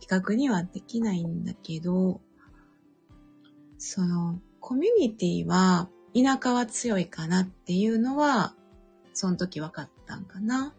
[0.00, 2.20] 企画にはできないんだけど、
[3.78, 8.54] その、コミュニティは、田舎は強いかなっていうのは、
[9.12, 10.74] その時分かったんかな。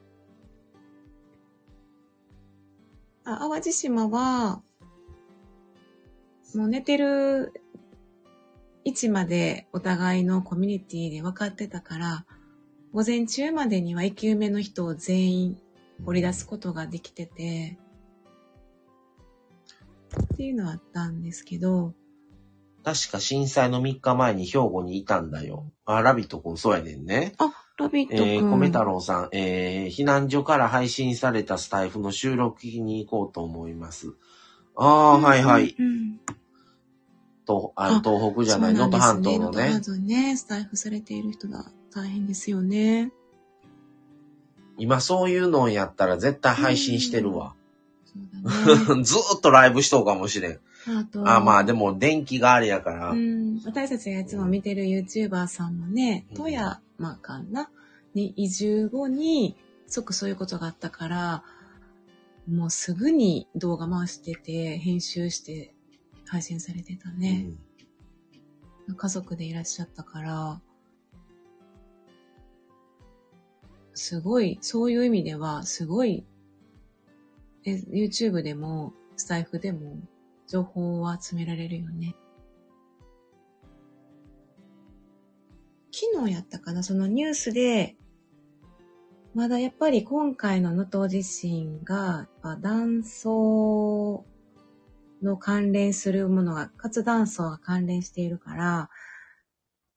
[3.23, 4.61] あ、淡路島は、
[6.55, 7.53] もう寝てる
[8.87, 12.25] 位置までお互いのコミュニティで分かってたから、
[12.93, 15.61] 午前中までには生き埋めの人を全員
[16.05, 17.77] 掘り出すことができてて、
[20.33, 21.95] っていうのはあったんですけど、
[22.85, 25.69] 確か震災の3日前に兵庫にいたんだよ。
[25.83, 27.33] あ、ラビット君そうやねんね。
[27.39, 28.25] あ、ラビット君。
[28.25, 34.13] えー、米太郎さん、えー、避難所から配信されたスタイフの収録に行こうと思います。
[34.77, 35.75] ああ、はいはい。
[35.77, 36.19] うんうん
[37.47, 39.81] とああ東北じゃない、能登半島のね能登半。
[39.81, 43.11] 島ね、スタイフされている人が大変ですよね。
[44.77, 47.55] 今そういうのやったら絶対配信してるわ。
[48.15, 48.21] ね。
[49.03, 50.59] ずーっとライブしとうかもしれん。
[50.87, 53.09] あと、あまあでも電気があれやから。
[53.11, 56.79] うん、私たちがいつも見てる YouTuber さんもね、うん富山
[57.21, 57.69] かな？
[58.13, 59.55] に移住後に、
[59.87, 61.43] 即そういうことがあったから、
[62.49, 65.73] もうすぐに動画回してて、編集して
[66.27, 67.47] 配信されてたね。
[68.95, 70.61] 家族でいらっしゃったから、
[73.93, 76.25] すごい、そういう意味では、すごい、
[77.65, 79.99] え YouTube でも、スタイフでも、
[80.47, 82.15] 情報は集められるよね。
[85.91, 87.97] 昨日やったかな、そのニュースで、
[89.33, 92.29] まだやっぱり今回の能登地震が、
[92.61, 94.25] 断層
[95.21, 98.89] の関連するものが、活断層が関連しているから、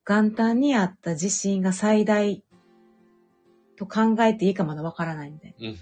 [0.07, 2.43] 元旦にあった地震が最大
[3.77, 5.69] と考えていいかまだわからないみたいな。
[5.69, 5.77] うん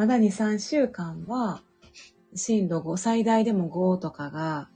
[0.00, 1.60] まだ2、3週間は、
[2.34, 4.70] 震度5、最大でも5とかが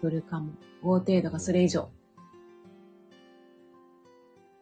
[0.00, 0.54] 来るかも。
[0.82, 1.88] 5程度かそれ以上。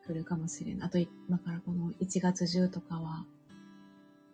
[0.07, 0.87] 来るかもしれない。
[0.89, 3.25] あと、今からこの1月中とかは、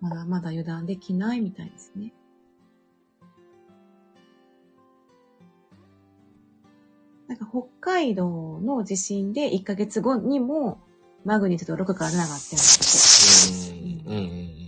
[0.00, 2.12] まだまだ油断できないみたいですね。
[7.30, 10.80] なんか北海道の地震で1ヶ月後にも
[11.24, 14.60] マグニチュード6から7があってるんですうんうんうんうん。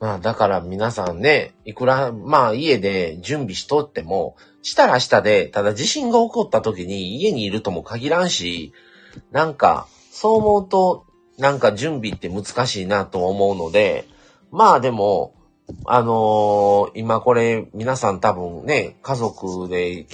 [0.00, 8.72] まあだから皆さんね、いくら、まあ家で準備しとっても、したらしたで、ただ地震が起こった時に家にいるとも限らんし、
[9.30, 11.06] なんか、そう思うと、
[11.38, 14.08] なんか準備って難しいなと思うので、
[14.56, 15.34] まあでも、
[15.84, 20.06] あのー今これ皆さん多分ね、家族で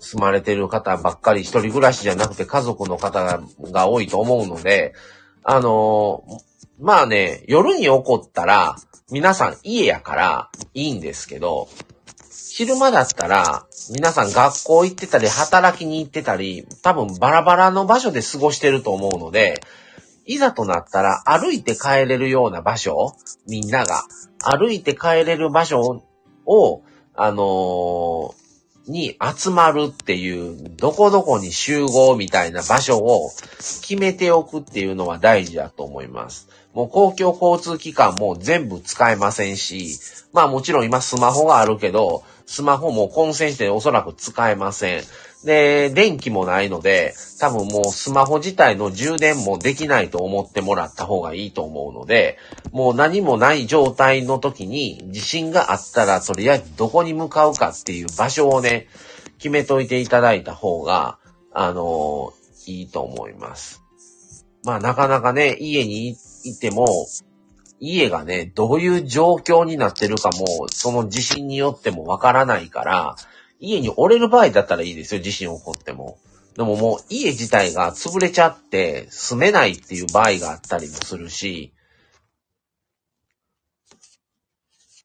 [0.00, 4.92] 住まれてる方ばっかり一人暮らしじゃなくて家族の方がが多いと思うので、
[5.44, 8.76] あのーまあね、夜に起こったら、
[9.10, 11.70] 皆さん家やからいいんですけど、
[12.54, 19.62] 昼間だったら、皆さん学校行ってたり、働きに行ってたり、多分バラバラの場所で過ごしてると思うので、
[20.28, 23.14] いざとなったら歩いて帰れるような場所、
[23.48, 24.04] みんなが
[24.38, 26.02] 歩いて帰れる場所
[26.46, 26.82] を、
[27.14, 28.48] あのー
[28.88, 33.30] に集まるっていう、どこどこに集合みたいな場所を
[33.82, 36.48] 決めておくっていうのは大事だと思います。
[36.72, 39.98] もう公共交通機関も全部使えませんし、
[40.32, 45.02] まあもちろん今スマホがあるけど、スマホも混戦しておそらく使えません。
[45.44, 52.38] で、電気もないので、多分もうスマホ自体の充電もできないと思ってもらった方がいいと思うので、
[52.72, 58.88] もう何もない状態の時に地震があったらとりあえずどこに向かうかっていう場所をね、
[59.38, 61.18] 決めといていただいた方が、
[61.52, 62.32] あの
[62.66, 63.84] いいと思います。
[64.64, 67.06] まあなかなかね、家にいても、
[67.80, 73.16] 家がね、どういう状況になってるかも、その地震によってもわからないから、
[73.60, 76.18] 家に折れる場合だったらいいですよ、地震起こっても。
[76.56, 81.72] でももう家自体が潰れちゃって住めないっていう場合があったりもするし、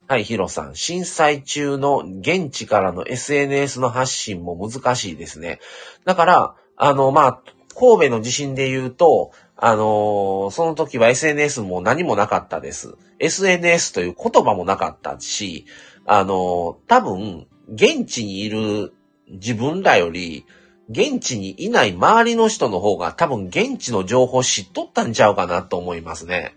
[0.08, 0.76] はい、ヒロさん。
[0.76, 5.60] 震災中の現地からの SNS の発信も難しいですね。
[6.06, 7.42] だから、あの、まあ、
[7.74, 12.96] 神戸の地震で言うと、あのーその時は SNS も何もなかったです。
[13.20, 15.66] SNS という言葉もなかったし、
[16.06, 18.94] あのー多分、現地にいる
[19.30, 20.46] 自分らより、
[20.90, 26.56] 現地にいない周りの人の方が多分現地の情報知っとったんちゃうかなと思いますね。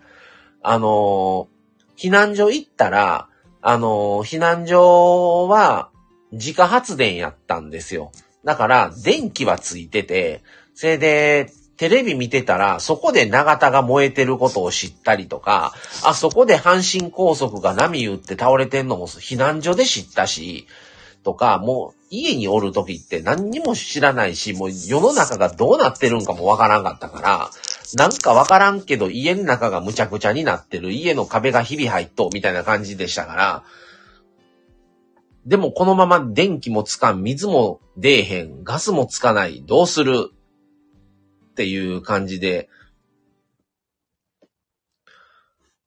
[0.63, 1.49] あの
[1.97, 3.29] 避難所行ったら、
[3.63, 5.91] あの避難所は
[6.33, 8.11] 自家発電やったんですよ。
[8.45, 10.43] だから、電気はついてて、
[10.75, 20.67] それで、テレビ見てたら、そこで長田が燃えてることを知ったりとか、あ、そこで阪神高速が波打って倒れてんのも避難所で知ったし、
[21.27, 27.51] とか、もう家におる時って何にも知らないし、もう世の中がどうなってるんかもわからんかったから、
[27.95, 33.65] なんかわからんけど家の中がむちゃくちゃになってる、家の壁がひび入っとみたいな感じでしたから、
[35.45, 40.31] でもこのまま電気もつかん、水も出えへん、ガスもつかない、どうする？
[41.51, 42.69] っていう感じで、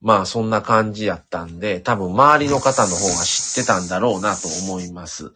[0.02, 5.34] まあそんな感じやったんで、多分周りの方の方がってたんだろうなと思います。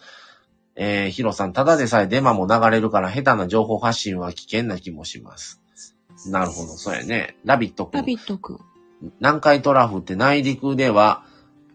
[0.75, 5.61] えー、ヒロさん、ただでさえデマも流れるから下手な情報発信は危険な気もします。
[6.27, 7.37] なるほど、そうやね。
[7.43, 7.99] ラビット君。
[7.99, 8.59] ラビットくん。
[9.19, 11.25] 南海トラフって内陸では、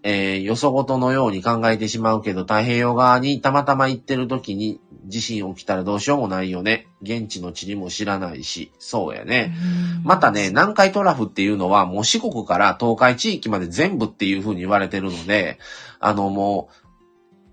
[0.03, 6.87] えー、よそごとのように考えてしまうけど、太平洋側にたまたま行ってる時に地震起きたらどうしようもないよね。
[7.03, 9.55] 現地の地理も知らないし、そうやね。
[10.05, 15.59] またね、南海トラフっていうのはもう四国から東海地域まで全部っていう風に言われてるので、
[15.99, 16.69] あのも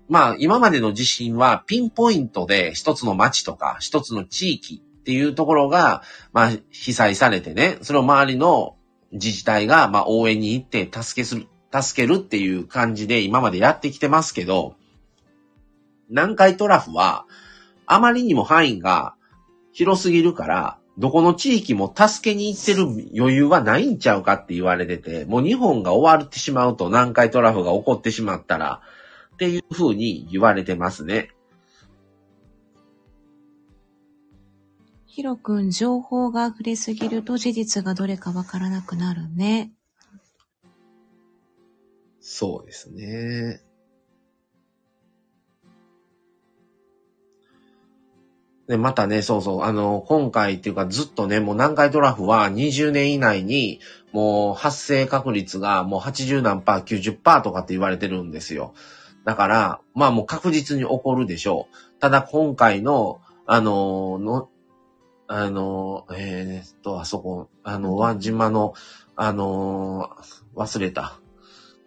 [0.08, 8.76] う、まあ今までの地震はピンポイントで一つの町とか一つの地域っていうところが、まあ被災されてね、それを周りの
[9.12, 14.76] 自治体がまあ応援に行って助けする、助けるっていう感じで今までやってきてますけど、
[16.08, 17.26] 南海トラフは
[17.86, 19.14] あまりにも範囲が
[19.72, 22.84] 広すぎるから、どこの地域も助けに行ってる
[23.16, 28.80] 余裕はないんちゃうかって言われてて、もう日本が終わってしまうと南海トラフが起こってしまったら、
[29.34, 31.30] っていう風に言われてますね。
[35.04, 39.72] ヒロくん、情報が溢れすぎると事実がどれかわからなくなるね。
[42.20, 43.65] そうですね。
[48.68, 53.80] で、またね、そうそう、あの、今回っていうかずっとね、もう南海トラフは20年以内に、
[54.12, 58.74] もう発生確率がもう80何パー、90パーとかって言われてるんですよ。
[59.24, 62.00] だから、まあもう確実に起こるでしょう。
[62.00, 64.48] ただ今回の、あの、の、
[65.28, 68.74] あの、えーっと、あそこ、あの、輪島の、
[69.14, 70.10] あの、
[70.56, 71.20] 忘れた。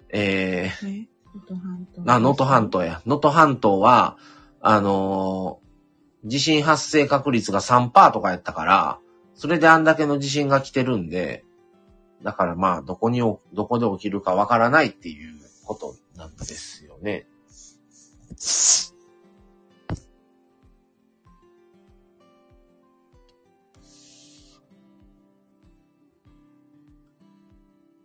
[0.09, 1.07] えー、え？
[1.35, 2.01] 能登半島。
[2.05, 3.01] あ、能登半島や。
[3.05, 4.17] 能登半島は、
[4.61, 5.58] あのー
[6.25, 8.99] 地震発生確率が3%とかやったから、
[9.35, 11.43] それであんだけの地震が来てるんで、
[12.23, 17.25] だからまあ、どこに、どこで起きるかわからないっていうことなんですよね。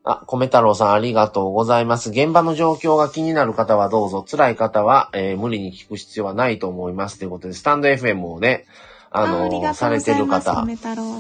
[0.05, 2.11] あ、米太郎さんありがとうございます。
[2.11, 7.19] 現場の状況が気になる方はどうぞ、辛い方は、えー無理に聞く必要はないと思います。
[7.19, 8.67] ということで、スタンド FM をね、
[9.11, 10.67] あのあされてる方、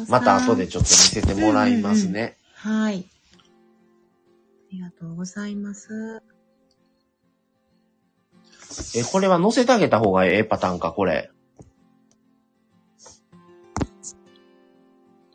[0.09, 2.37] また後でちょっと見せてもらいますね。
[2.57, 3.07] はい。
[3.09, 6.22] ありがとうございます。
[8.97, 11.30] え、これは載せてあげた方がええパターンか、これ。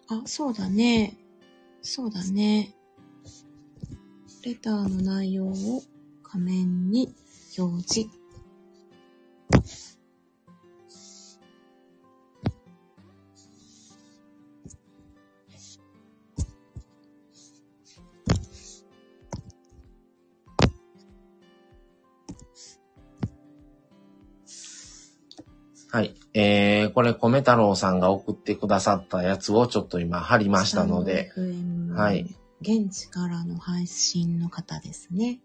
[0.08, 1.18] あ、そうだね。
[1.82, 2.76] そうだね。
[4.42, 5.84] レターの内容を
[6.24, 7.14] 画面に
[7.58, 8.10] 表示。
[25.92, 26.16] はい。
[26.34, 31.32] えー、これ、米太郎さんが送ってくださったやつをちょっと今貼りましたので、
[31.94, 32.36] はい。
[32.62, 35.40] 現地からの配信の方ですね。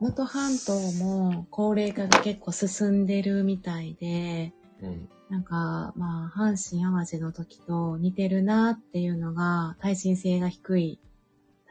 [0.00, 5.08] 能登半島も高齢化が結構進んでるみたいで、うん。
[5.28, 11.00] なんか、まあ、阪神淡路の時と似てるなっていうのが、耐震性が低い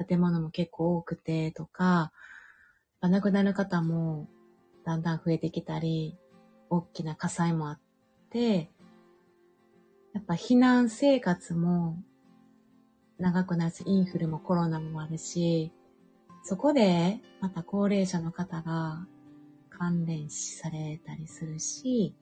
[0.08, 2.12] 建物も結構多くてとか、
[3.01, 4.28] 亡くなる方も
[4.88, 6.17] だんだん増えてきたり、
[6.69, 7.79] 大きな火災もあっ
[8.29, 8.71] て、
[10.13, 12.01] やっぱ避難生活も
[13.19, 15.73] 長くなるし、インフルもコロナもあるし、
[16.41, 19.05] そこでまた高齢者の方が
[19.69, 22.15] 関連死されたりするし、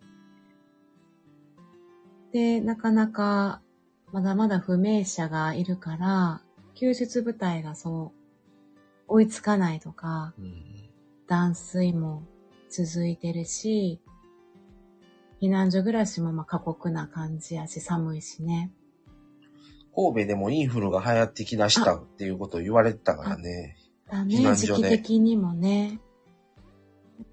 [2.31, 3.61] で、なかなか
[4.11, 6.41] まだまだ不明者がいるから、
[6.73, 8.11] 救出部隊がそ
[9.07, 10.75] う追いつかないとか、うん。
[11.27, 12.23] 断水も
[12.69, 14.01] 続いてるし、
[15.41, 18.71] 避難所暮らしもまあ過酷な感じやし、寒いしね。
[19.95, 23.77] 神戸でもインフルが流行ってきだしたっていうことを言われてたからね。
[24.09, 25.99] だ避ね、時期難所で的にもね。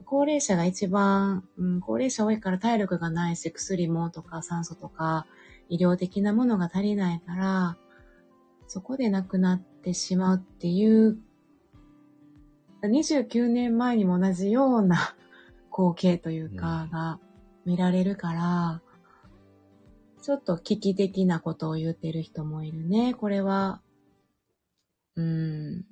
[0.05, 5.27] 高齢者が一番、うん、高齢者多いから体力がないし、薬もとか酸素とか
[5.71, 7.77] 医療的なものが足りないから、
[8.67, 11.19] そこで亡くなってしまうっていう、
[12.83, 15.15] 29年前にも同じような
[15.73, 17.19] 光景というか、うんが
[17.65, 18.83] 見られるから、
[20.23, 23.15] ちょっと危機的なことを言ってる人もいるね。
[23.15, 23.81] これは、
[25.17, 25.85] うん、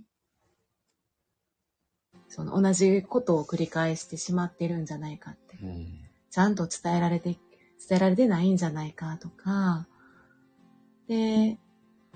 [2.28, 5.58] その同じことを繰り返してしまってるんじゃないかって。
[5.62, 5.86] うん。
[6.30, 7.38] ちゃんと伝えられて、
[7.88, 9.88] 伝えられてないんじゃないかとか、
[11.08, 11.58] で、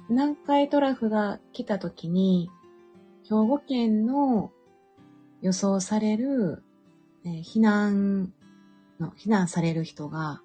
[0.09, 2.49] 南海トラフが来た時に、
[3.25, 4.53] 兵庫県の
[5.43, 6.63] 予想される、
[7.25, 8.33] えー避難
[9.01, 10.41] の、避難される人が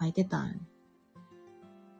[0.00, 0.66] 書いてたん。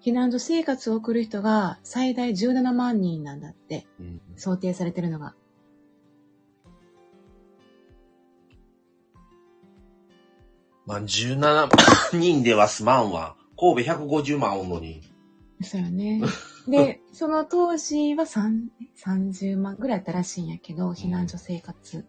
[0.05, 5.35] 避難所生活を送る人が最大17万人なんだって、うん想定されてるのが。
[10.85, 11.71] まあ、17万
[12.13, 13.37] 人ではすまんわ。
[13.57, 15.01] 神戸150万おんのに。
[15.63, 16.21] そうよね。
[16.67, 22.05] で、その当時は3 30万ぐらいやったらしいんやけど、避難所生活。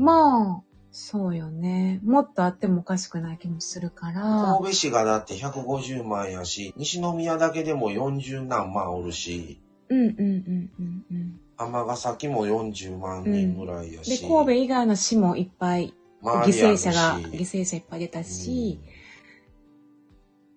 [0.00, 2.00] まあ、そうよね。
[2.02, 4.56] もっとあってもおかしくない気もするから。
[4.58, 11.40] 神戸市がだって150万やし、西宮だけでも40何万おるし、うんうんうんうんうん。
[11.58, 14.26] 尼崎も40万人ぐらいやで、し。
[14.26, 15.92] 神戸以外の市もいっぱい、
[16.22, 18.80] 犠牲者が、し犠牲者いっぱい出たし、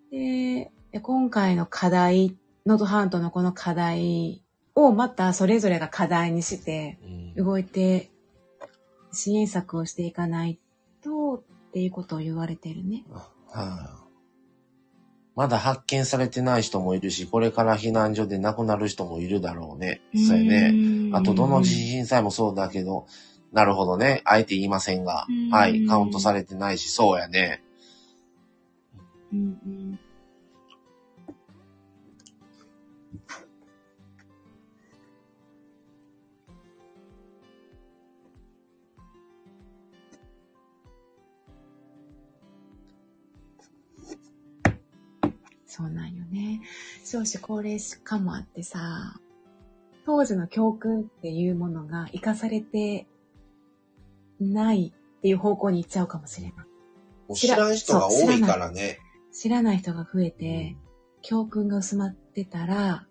[0.09, 4.41] で、で今回の課題、能登半島のこの課題
[4.73, 8.12] をまたそれぞれが課題にして、うん動いて
[9.13, 10.59] 支援策をしていかない
[11.01, 13.05] とっていうことを言われてるね。
[13.49, 14.03] はい
[15.35, 20.01] まだ発見されてない人もいるし、これから避難所で亡くなる人もいるだろうね。
[20.15, 20.71] そうやね。
[20.71, 23.07] ねあと、どの地震災もそうだけど、
[23.51, 24.21] なるほどね。
[24.25, 25.87] あえて言いませんがうん、はい。
[25.87, 27.63] カウントされてないし、そうやね。
[29.31, 29.99] うんうん
[45.75, 46.61] そうなんよね。
[47.03, 49.19] 少子高齢化もあってさ、
[50.05, 53.07] 当時の教訓っていうものが生かされて
[54.39, 56.55] ないっていう方向に行っちゃうかもしれない。
[56.57, 56.63] も
[57.29, 58.99] う知らん人が多いからね。
[59.31, 60.77] 知らない人が増えて、
[61.23, 63.07] 教訓が薄まってたら、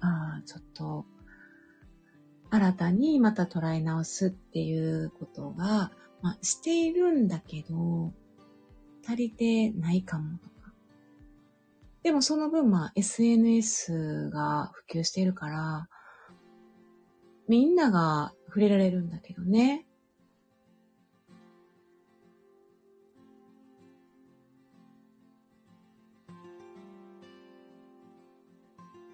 [0.00, 1.06] ああ、ちょっと、
[2.50, 8.12] 新たにまた捉え直すっていうことが、まあ、しているんだけど、
[9.06, 10.49] 足りてないかもとか。
[12.02, 15.88] でもその分、まあ、SNS が普及しているから、
[17.46, 19.86] みんなが触れられるんだけどね。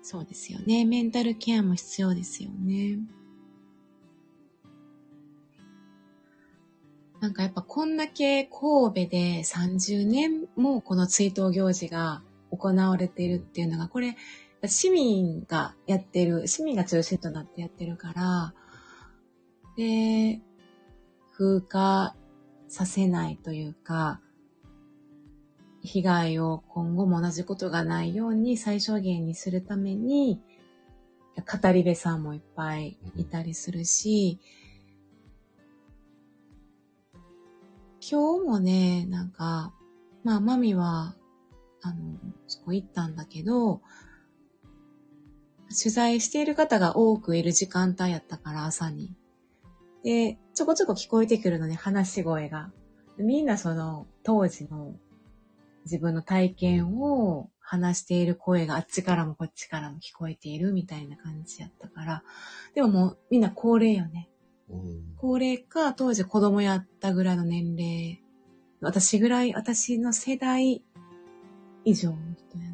[0.02, 0.84] そうですよね。
[0.84, 3.00] メンタルケアも必要ですよね。
[7.20, 12.22] なんかやっぱこんだけ神戸で30年もこの追悼行事が
[12.56, 14.16] 行われているっていうのが、これ
[14.64, 18.54] 市民がやってる、市民が中心となってやってるから、
[19.76, 20.40] で、
[21.32, 22.16] 風化
[22.68, 24.20] させないというか、
[25.82, 30.40] 被害を今後も同じことがないように最小限にするために、
[31.36, 34.40] 語り部さんもいっぱいいたりするし、
[38.08, 39.74] 今日もね、なんか、
[40.24, 41.14] まあ、マミは、
[41.86, 43.80] あの、そこ行ったんだけど、
[45.68, 49.14] 取材している方が多くいる時間帯やったから、朝に。
[50.04, 52.70] で、ちょこちょこ聞こえてくるのね、話し声が。
[53.18, 54.94] みんなその、当時の
[55.84, 62.22] 自分の体験を話している声があっちからもこっちからも聞こえているみたいな感じやったから。
[62.74, 64.28] でももうみんな高齢よね。
[64.68, 68.22] うん、高齢か、当時子供やったぐらいの年齢。
[68.80, 70.84] 私ぐらい、私の世代
[71.86, 72.64] 以上の人や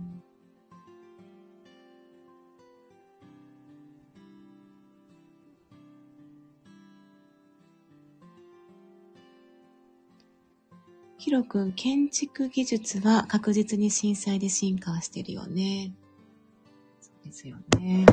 [11.19, 15.95] ヒロ君、建築技術は確実に震災で進化してるよね。
[17.01, 18.07] そうですよね。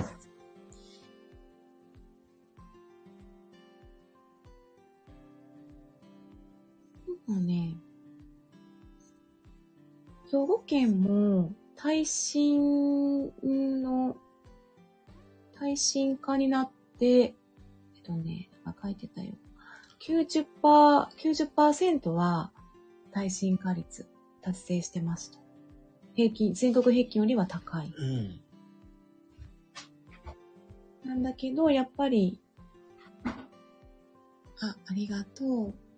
[7.25, 7.77] もうね、
[10.31, 13.31] 兵庫県も耐震
[13.81, 14.15] の、
[15.57, 16.69] 耐震化になっ
[16.99, 17.33] て、えっ
[18.03, 18.49] とね、
[18.81, 19.33] 書いてたよ。
[19.99, 20.45] 90%、
[21.17, 22.51] 90%は
[23.11, 24.07] 耐震化率
[24.41, 25.39] 達成してますと。
[26.13, 27.91] 平均、全国平均よりは高い。
[27.97, 28.41] うん、
[31.05, 32.39] なんだけど、やっぱり、
[34.61, 35.88] あ、ありがとう。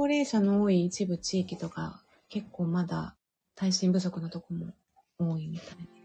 [0.00, 3.16] 高齢者の多い一部地域とか、結構まだ
[3.54, 4.72] 耐震不足のとこも
[5.18, 6.00] 多いみたいで。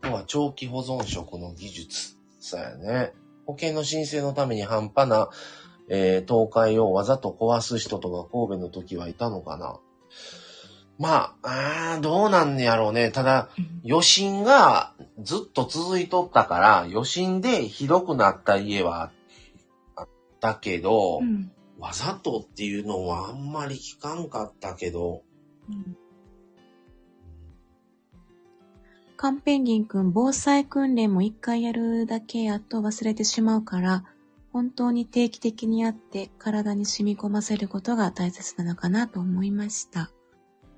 [0.00, 2.16] とは長期保存食の技術。
[2.40, 3.12] そうやね。
[3.44, 5.28] 保険の申請のために半端な、
[5.88, 9.78] えー、倒壊をわざと壊す人とか神戸の時はいたのかな。
[10.98, 13.10] まあ、あどうなんやろうね。
[13.10, 13.48] ただ、
[13.84, 19.10] 余震がずっと続いとったから、余震でひどくなった家は
[19.96, 20.08] あっ
[20.40, 25.22] たけど、うん、わざとっていうのはあんまり聞かんかったけど、
[25.68, 25.96] うん
[29.22, 34.02] カンペンギンくん、防災訓練も一回やるだけやと忘れてしまうから、
[34.52, 40.10] 本当に定期的にやって体に染み込ませることが大切なのかなと思いました。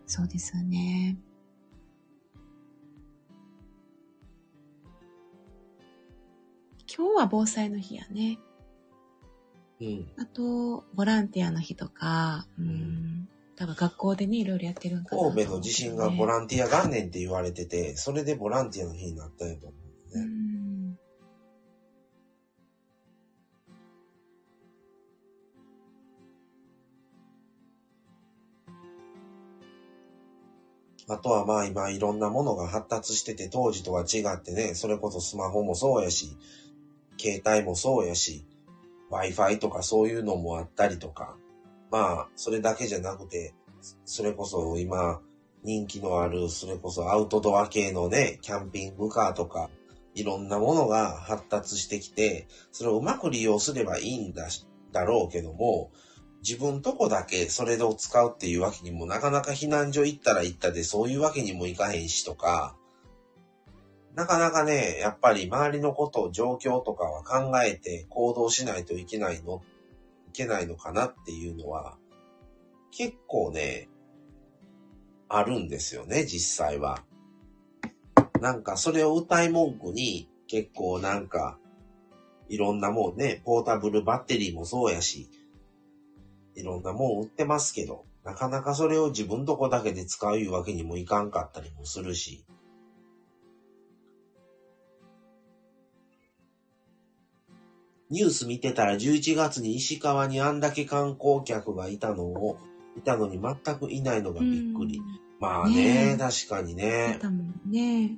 [0.06, 1.16] そうですよね。
[6.96, 8.38] 今日は防災の日やね。
[9.80, 10.08] うん。
[10.18, 19.76] あと、ボランティアの日とか、うん、多分学校でね、いろいろやってるんかな、ね、神戸の地震がボランティア元年って言われてて、それでボランティアの日になったんやと思
[20.14, 20.26] うんね。
[20.48, 20.53] うん
[31.08, 36.36] あとはまあ今いろんなものが発達してて当時とは違ってね、それこそスマホもそうやし、
[37.18, 38.46] 携帯もそうやし、
[39.10, 41.36] Wi-Fi とかそういうのもあったりとか、
[41.90, 43.54] まあ、それだけじゃなくて、
[44.04, 45.20] それこそ今、
[45.62, 49.70] 人気のある、それこそアウトドア系のね、キャンピングカーとか、
[50.14, 54.48] いろんなものが発達してきて、それをうまく利用すればいいんだ、
[54.92, 55.90] だろうけども、
[56.46, 62.76] 自分とこだけそれを使うっていうわけにも、なかなか避難所行ったら行ったで、そういうわけにもいかへんしとか、
[64.14, 69.62] なかなかね、やっぱり周りのこと、状況とかは考えて行動しないといけないの
[70.28, 71.96] いけないのかなっていうのは、
[72.90, 73.88] 結構ね、
[75.30, 77.04] あるんですよね、実際は。
[78.40, 81.58] なんかそれを歌い文句に結構なんか
[82.50, 85.30] いろんなもんね、ポータブルバッテリーもそうやし、
[86.54, 92.44] いろんなもん売ってますけど、なかなかそれを自分とこだけで使ういうわけにもいかんかったりもするし、
[98.10, 102.58] ニュース見てたら11月に石川にあんだけ観光客がいたのを、
[102.96, 105.02] いたのに全くいないのがびっくり。
[105.40, 107.16] まあね、ね確かにね。
[107.16, 108.16] いたもんね。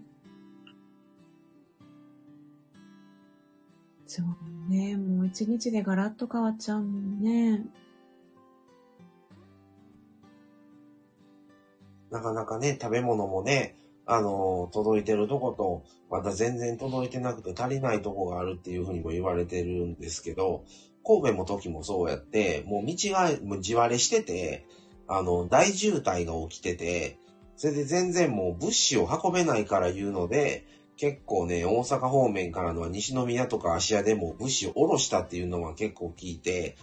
[4.06, 7.64] そうね、もう一日でガラッと変わっちゃうもんね。
[12.10, 13.74] なかなかね、食べ物もね、
[14.06, 20.64] あの、届いてるとこと、まだ全然届いてなくて足りないとこがあるっていうふうにも言われてるんですけど、
[21.04, 24.64] 神戸も時もそうやって、もう道がもう地割れしてて、
[25.08, 27.18] あの、大渋滞が起きてて、
[27.56, 30.64] それで全然もう物資を運べないから言うので、
[30.96, 36.76] 結構ね、大阪方面からのは西宮とか芦屋でも物資を下ろしたっていうのは結構聞いて、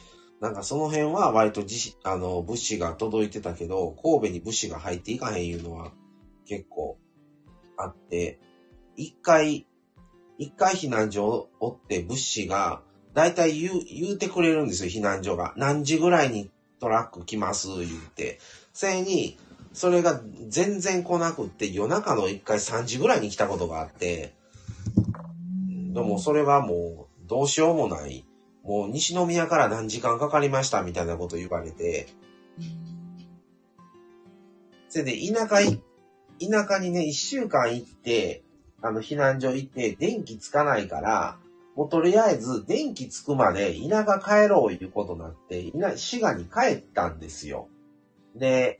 [0.44, 5.94] なんかその辺は割と自あの物資が届いてたけど、神戸に物資が入っていかへんいうのは
[6.46, 6.98] 結構
[7.78, 8.40] あって、
[8.98, 9.66] 一回、
[10.38, 12.82] 一回避難所を追って物資が、
[13.14, 15.54] だいたい言う、言うてくれるんですよ、避難所が。
[15.56, 18.38] 何時ぐらいにトラック来ます、言って。
[18.74, 19.38] それに、
[19.72, 20.20] それが
[20.50, 24.34] 全然来なくって、夜中の一回3時ぐらいに来たことがあって、
[25.94, 28.26] でもそれはもうどうしようもない。
[28.64, 32.08] もう西宮から何時間かかりましたみたいなこと言われて、
[34.90, 35.82] それで田舎い、
[36.40, 38.44] 田舎にね、一週間行って、
[38.82, 41.38] あの避難所行って電気つかないから、
[41.76, 47.68] もうとりあえず電気つくまで田舎帰ろういうことになって、滋賀に帰ったんですよ。
[48.36, 48.80] で、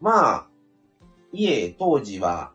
[0.00, 0.46] まあ、
[1.32, 2.52] 家、当時は、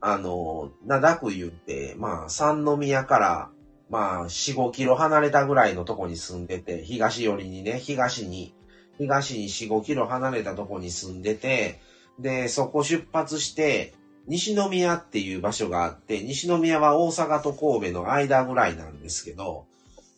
[0.00, 3.50] あの、灘区言って、まあ、三宮から、
[3.90, 8.54] まあ、4、5キロ離れたぐらいのとこに住んでて、東寄りにね、東に、
[8.98, 11.80] 東に4、5キロ離れたとこに住んでて、
[12.18, 13.94] で、そこ出発して、
[14.26, 19.66] 西宮っていう場所があって、西宮は大阪と神戸の間ぐらいなんですけど、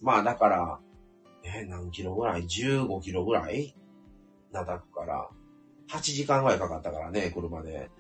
[0.01, 0.79] まあだから、
[1.43, 3.75] えー、何キロぐらい ?15 キロぐらい？
[4.53, 5.29] 灘区から。
[5.89, 7.91] 8時間ぐらいかかったからね、車で。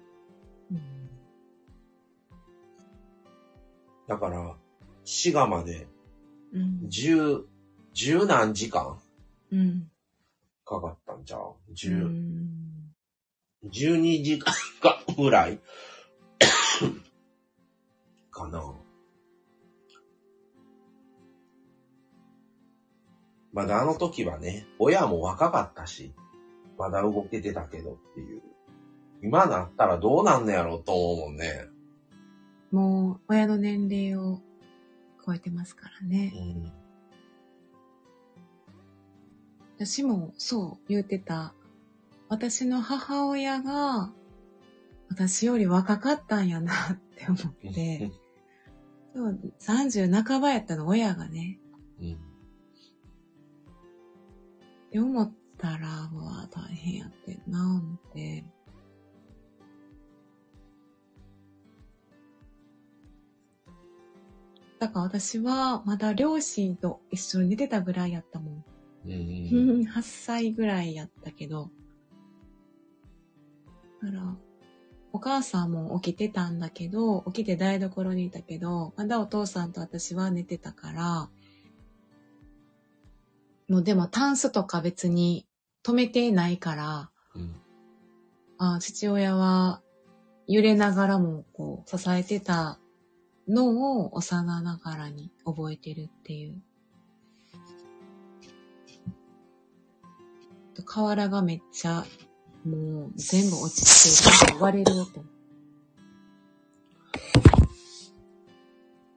[0.70, 0.80] うん、
[4.08, 4.56] だから、
[5.06, 5.86] 滋賀まで、
[6.52, 7.44] 10、
[7.92, 8.98] 十、うん、何時間
[10.64, 11.54] かかったんちゃう？
[11.72, 12.92] 十、うん、
[13.66, 14.52] 12時間
[14.82, 15.60] かぐらい
[18.32, 18.74] かな。
[23.52, 26.12] まだあの時はね、親も若かったし、
[26.76, 28.42] まだ動けてたけどっていう。
[29.22, 31.68] 今なったらどうなんのやろうと思うもんね。
[32.72, 34.42] もう、親の年齢を
[35.26, 36.32] 超えてますからね。
[36.34, 36.72] うん、
[39.76, 41.52] 私もそう言うてた。
[42.28, 44.12] 私の母親が、
[45.08, 48.10] 私より若かったんやなって思って、
[49.14, 51.58] そう30半ばやったの、親がね。
[52.00, 52.12] うん。
[52.14, 52.16] っ
[54.90, 58.44] て思ったら、うわ、大変やってんな、思って。
[64.78, 68.64] だから私はまだ両親と一緒に寝てたぐらいやったもん。
[69.06, 69.12] うん、
[69.88, 71.70] 8歳ぐらいやったけど。
[74.02, 74.36] だから、
[75.12, 81.30] お母さんも起きてたんだけど、起きて台所にいたけど、まだお父さんと私は寝てたから、
[83.68, 85.46] もうでもタンスとか別に
[85.82, 87.54] 止めてないから、うん、
[88.58, 89.82] あ父親は
[90.46, 92.78] 揺れながらもこう支えてた
[93.48, 96.62] のを幼ながらに覚えてるっていう。
[100.84, 102.04] 瓦がめっちゃ
[102.64, 105.24] もう全部落ちてて割れる音。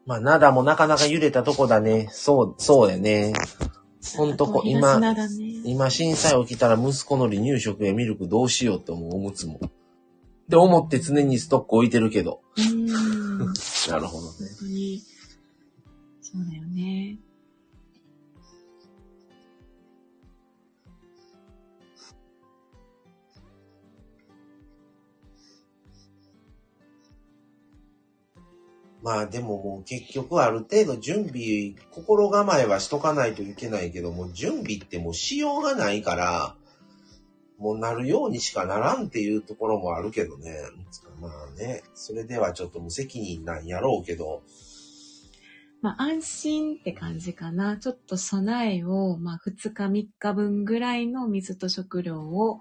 [0.06, 2.08] まあ、灘もなかなか揺れたとこだね。
[2.12, 3.34] そう、そうだね。
[4.16, 5.00] ほんとこ、今、
[5.64, 9.60] 今震災起きたら息子の離乳食やミルクどうしようって思う、おむつも。
[9.64, 9.70] っ
[10.50, 12.42] て思って常にストック置いてるけど。
[13.90, 14.38] なるほどね。
[14.40, 15.04] 本当に。
[16.22, 17.18] そうだよね。
[29.02, 36.56] まあでももう結局ある程度準備、心構えはしとかないといけないけども、準備ってもうしようがないから、
[37.60, 40.55] もうなるようにしかならんっていうところもあるけどね。
[41.20, 44.41] まあね、それではちょっと無責任なんやろうけど。
[45.82, 47.78] まあ安心って感じかな。
[47.78, 52.60] ちょっと備えを、まあ2日3日分ぐらいの水と食料を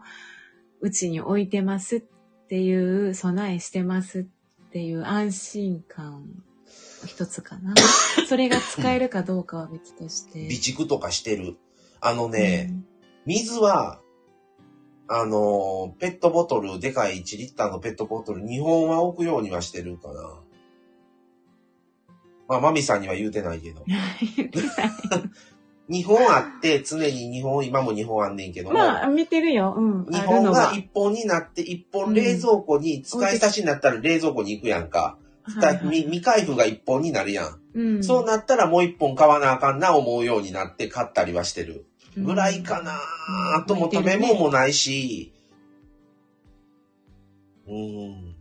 [0.80, 2.02] うちに置いてますっ
[2.48, 4.26] ていう備えしてますっ
[4.68, 6.26] っていう安心感
[7.06, 7.74] 一つかな。
[8.28, 10.32] それが使えるかどうかは別として。
[10.32, 11.56] 備蓄とかしてる。
[12.00, 12.86] あのね、うん、
[13.24, 14.02] 水は、
[15.08, 20.40] あの、ペットボトル、でかい1リッターのペットボトル、2本は置くようにはしてるかな。
[22.46, 23.84] まあ、マミさんには言うてないけど。
[25.88, 28.74] 2本あって、常に2本、今も2本あんねんけども。
[28.74, 29.74] まあ、見てるよ。
[29.76, 30.02] うん。
[30.02, 35.16] 2本が1本になって、1本冷蔵庫に、使い足しになったら冷蔵庫に行くやんか。
[35.90, 37.60] 未開封が1本になるやん。
[37.74, 41.86] うん、そうなったらもう1本買わなあかんな思うようになって買ったりはしてる。
[42.24, 42.98] ぐらいかな、
[43.58, 45.32] うん、とも食べ物もないし、
[47.66, 48.34] うん。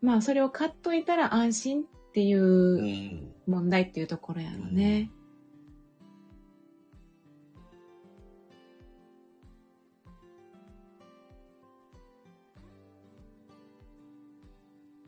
[0.00, 3.32] まあそれを買っといたら安心っていううん。
[3.46, 5.10] 問題っていうところやろね。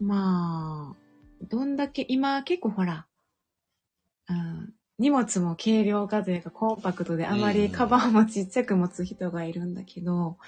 [0.00, 0.96] まあ、
[1.48, 3.06] どんだけ、今結構ほら、
[4.28, 10.38] うん、荷物も軽量化というかコンパクトであまりカバンもちっちゃく持つ人がいるんだけど、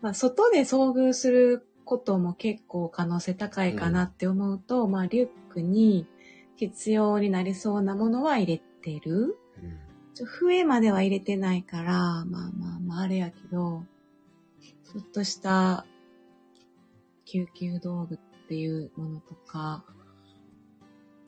[0.00, 6.06] まあ、外で遭遇することも結構可能性高いかなって思うと、まあリュックに
[6.56, 9.36] 必要になりそうなものは入れてる。
[10.14, 13.84] ちょ笛までは入れてないから、まあまあまああれやけど、
[14.60, 15.84] ちょっとした
[17.24, 19.84] 救急道具っていうものとか、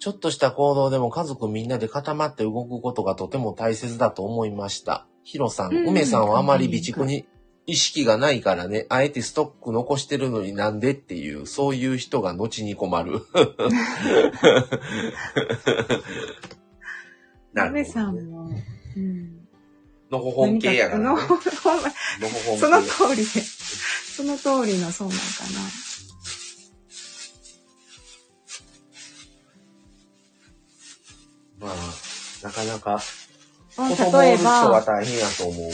[0.07, 5.05] ちょっとした行動でも家族みんなで固まって動くことがとても大切だと思いました。
[5.25, 7.27] ヒロさん、うん梅さんはあまり備蓄に
[7.67, 13.23] 意識がないからね、あえてストック残してるのになんでっていう、そういう人が後に困る。
[17.53, 18.49] なるほどね梅さんも、
[18.97, 19.41] うん。
[20.13, 21.05] のほほん系やから、ね。
[21.07, 25.25] のほほん系その通りで、その通りのそうなんか
[31.61, 31.73] まあ、
[32.43, 33.01] なかなか、
[33.77, 33.89] な。
[33.91, 35.69] 子供おる人はば、大変やと思うわ。
[35.69, 35.73] う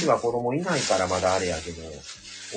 [0.00, 1.82] ちうは子供いないからまだあれやけど、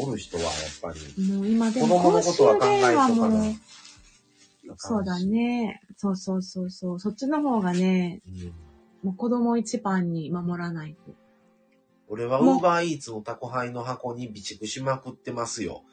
[0.01, 0.51] おる人はやっ
[0.81, 1.37] ぱり、ん。
[1.37, 3.53] もう今でも子供のことは考えとかな
[4.77, 5.81] そうだね。
[5.95, 6.99] そうそうそうそう。
[6.99, 8.65] そっちの方がね、うん
[9.05, 11.13] もう子供一番に守らないと。
[12.07, 15.83] 俺はウーバーイーツの宅配の箱に備蓄しまくってますよ。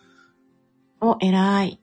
[0.99, 1.83] お、偉い。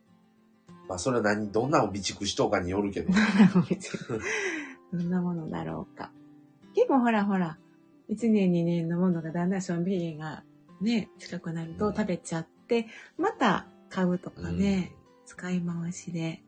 [0.87, 3.13] まあそれは何、どんなを備蓄しとうかによるけど。
[4.91, 6.11] どんなものだろうか。
[6.75, 7.57] 結構ほらほら、
[8.09, 10.43] 1年2年のものがだんだん賞味期限が
[10.81, 12.87] ね、近くなると食べちゃって、
[13.17, 14.93] また買うとかね、
[15.25, 16.41] 使い回しで。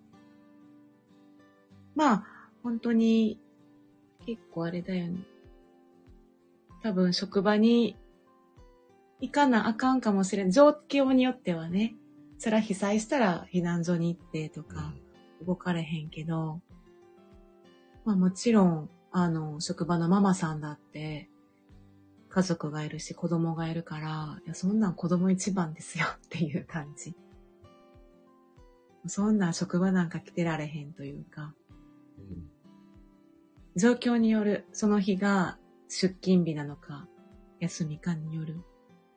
[1.95, 2.23] まあ、
[2.63, 3.39] 本当に、
[4.25, 5.19] 結構あれだよね。
[6.83, 7.97] 多分職場に
[9.19, 10.51] 行かなあかんかもしれん。
[10.51, 11.95] 状況によってはね。
[12.39, 14.67] それは被災したら避難所に行ってとうん。
[14.67, 14.93] か、
[15.45, 16.59] 動かれへんけど、
[18.06, 21.30] まあもちろん、あの、職場のママさんだって、
[22.30, 27.16] 家族がいるし子供がいるから、いや、そんなん子供一番ですよ っていう感じ。
[29.08, 31.54] そんなん職場なんか来てられへんというか、
[32.18, 32.52] うん
[33.76, 37.08] 状況による、その日が出勤日なのか、
[37.60, 38.62] 休みかによる。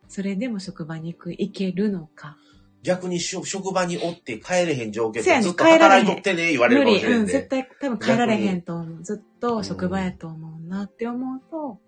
[0.06, 2.36] それでも職場に行く、行けるのか。
[2.84, 7.46] 逆にしょ職場におって帰れへん状況でずっと働いとってね、言われるかもしれうんん、絶で。
[7.48, 9.02] 対多分帰られへんと思う。
[9.02, 11.80] ずっと職場やと思うなって思うと、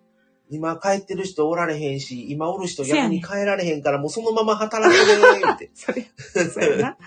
[0.48, 5.70] 今帰ってる人おられへんし、今おる人逆に帰られへんからもうそのまま働いてねって。
[5.74, 6.06] それ、
[6.48, 6.98] そうやな。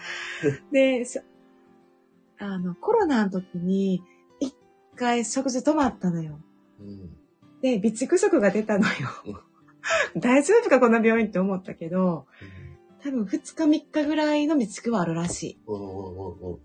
[0.72, 1.20] で、し
[2.38, 4.04] あの、コロナの時に、
[4.40, 4.54] 一
[4.96, 6.40] 回食事止まったのよ。
[6.80, 7.16] うん
[7.62, 9.44] で、備蓄食が出たのよ。
[10.16, 12.26] 大丈夫か、この病院って思ったけど、
[13.04, 15.60] 多分2日3日ぐらいの備蓄はあるらしい。
[15.68, 16.60] うんうんうんうん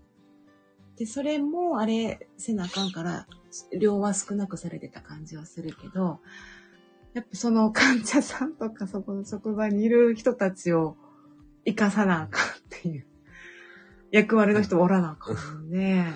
[0.97, 3.27] で、それもあれせなあかんから、
[3.77, 6.19] 量は少なくされてた感じはするけど、
[7.13, 10.97] やっぱその患者さんとかそこの職場にいる人たちを
[11.65, 13.05] 生かさなあかんっていう
[14.11, 16.13] 役割の人もおらなあかんね。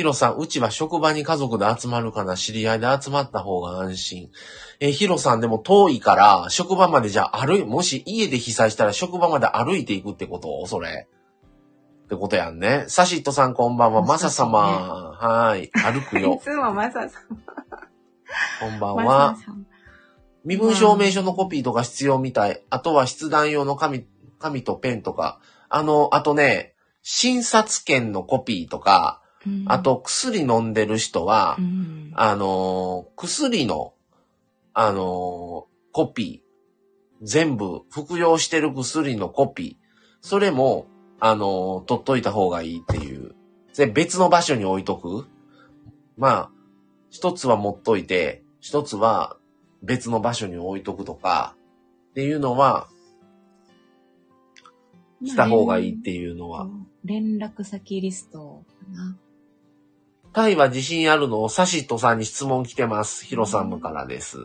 [0.00, 4.30] ヒロさん、うちは職場に家族で集まるかな、知り合いで集まった方が安心。
[4.80, 10.66] え、ヒロさんでも遠いから、職場までじゃあ歩い、もし家で被災したら職場まで歩いていくってこと？
[10.66, 11.06] それ。
[12.06, 12.86] ってことやんね。
[12.88, 14.00] サシットさん こんばんは。
[14.00, 14.60] マサ様。
[14.60, 15.70] はーい。
[15.70, 16.40] 歩くいよ。
[16.42, 17.10] つもマサさん。
[18.58, 19.36] こんばんマは。
[20.46, 22.64] 身分証明書のコピーとか必要みたい。
[22.70, 24.06] あとは筆談用の紙、
[24.38, 25.40] 紙とペンとか。
[25.68, 26.72] あの、あとね、
[27.02, 33.94] 診察券のコピーとか、うんあ、と薬飲んでる人は、うんあのー薬の、
[34.74, 36.50] あのーコピー。
[37.22, 39.86] 全部、服用してる薬のコピー。
[40.20, 40.86] それも、
[41.20, 43.34] あのー取っといた方がいいっていう。
[43.76, 45.26] で、別の場所に置いとく。
[46.16, 46.50] まあ、
[47.10, 49.36] 一つは持っといて、一つは
[49.82, 51.56] 別の場所に置いとくとか、
[52.10, 52.88] っていうのは、
[55.24, 56.68] した方がいいっていうのは。
[57.04, 59.16] 連絡先リストかな。
[60.32, 63.24] タイは自信あるのをサシットさんに質問来てます。
[63.24, 64.38] ヒロさんからです。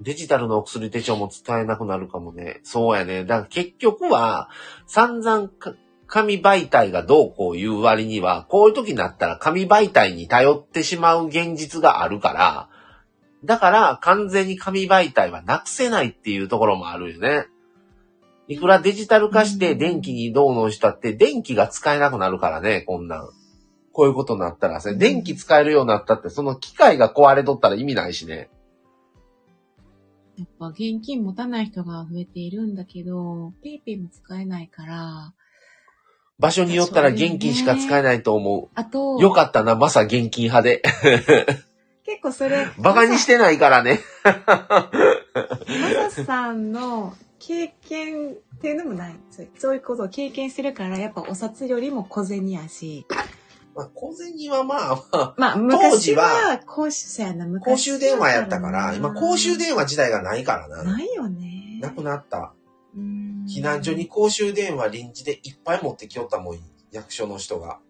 [0.00, 2.60] デジタルのお薬手帳も使えなくなるかもね。
[2.64, 3.24] そうやね。
[3.24, 4.50] だから結局は、
[4.86, 5.74] 散々か
[6.06, 12.68] 紙媒体がどうこう言う割には、こういう時になったら紙媒体に頼ってしまう現実があるから、
[13.44, 17.46] だから完全に紙媒体はなくせないっていうところもあるよね。
[18.48, 23.30] いくらデジタル化して電気にどうのしたって電気が使えなくなるからね、こんなん。
[23.94, 28.50] こういうことになったらさ、電気使えるようになったって、その機械が壊れとったら意味ないしね。
[30.36, 35.32] やっぱ現金持たない人が増えているんだけど、ペイペイも使えないから、
[36.40, 39.22] 場所によったら現金しか使えないと思あと、う。
[39.22, 40.82] よかったな、まさ現金派で。
[42.04, 44.00] 結構それ、バカにしてないからね。
[44.24, 49.14] マサさんの経験っていうのもない。
[49.30, 53.06] そうそういうことを経験してるから、やっぱお札よりも小銭やし。
[53.74, 60.84] まあ、小銭はまあまあ、まあ、当昔時はは公衆そうやな、昔公衆電話やったから、な今公衆電話自体がないからな。
[60.84, 61.78] ないよね。
[61.80, 62.54] なくなった。
[62.96, 66.58] うん避難所に公衆電話臨時でいっぱい持ってきよったもん、
[66.92, 67.80] 役所の人が。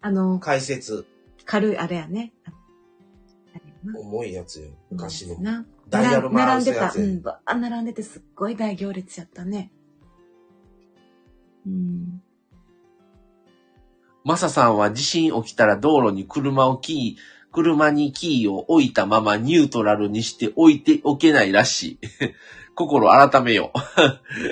[0.00, 1.06] あの、解説、
[1.44, 2.32] 軽い、あれやね。
[2.44, 2.52] あ
[3.54, 5.38] あれやな重いやつよ、昔の。
[5.40, 6.90] なダイヤル回並んでた。
[6.90, 7.60] つやうん。
[7.60, 9.72] 並んでてすっごい大行列やったね。
[11.66, 12.22] うん。
[14.26, 21.98] マサさんは地震起きたら道路に車をキー、車にキーを置いたままニュートラルにして置いておけないらしい。
[22.74, 23.78] 心改めよう。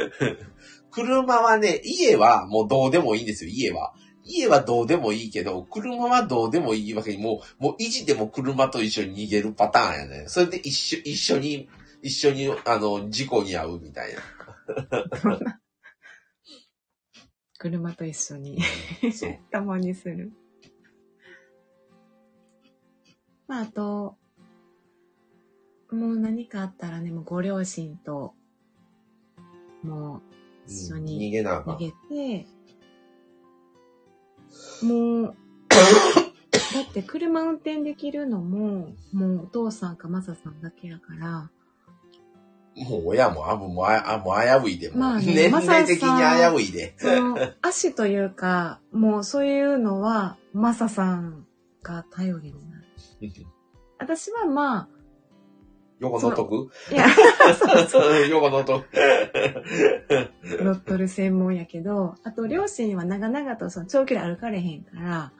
[0.92, 3.94] 車はね、家はもうどうでもいいんですよ、家は。
[4.22, 10.24] 家はどうでもいいけど、車はどうでもいいわけに、もう、もう維持でも車と一緒に逃げるパターンやね。
[10.28, 11.68] それで一緒、一緒に、
[12.00, 15.58] 一緒に、あの、事故に遭うみたいな。
[17.64, 18.58] 車と一緒に。
[19.50, 20.34] たまにする。
[23.46, 24.18] まあ、あと、
[25.90, 28.34] もう何かあったらね、もうご両親と、
[29.82, 30.22] もう
[30.66, 31.62] 一緒うん逃にげな。
[31.62, 31.90] 逃げ
[32.42, 32.46] て、
[34.84, 35.36] もう、
[35.70, 41.50] だって車運転できるのも、もうお父さんかマサさんだけやから、
[42.76, 46.94] もう親も、あ、もう、もうあもう危ういで、もう、まあね年齢的に危ういで。
[46.98, 51.46] その足というか、もうそういうのは、マサさん
[51.82, 52.84] が頼りになる。
[53.98, 54.88] 私はまあ、
[56.00, 57.06] 横のとくいや、
[57.54, 58.86] そうそう、横のとく。
[60.62, 65.32] 乗っ取る専門やけど、あと両親は長々とその長距離歩かれへんから、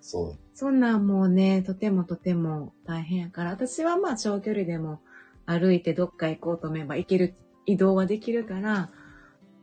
[0.00, 0.38] そう。
[0.54, 5.00] そんなんもうね、とてもとても大変やから、私はまあ長距離でも
[5.46, 7.34] 歩いてどっか行こうと思えば行ける、
[7.66, 8.90] 移動はできるから、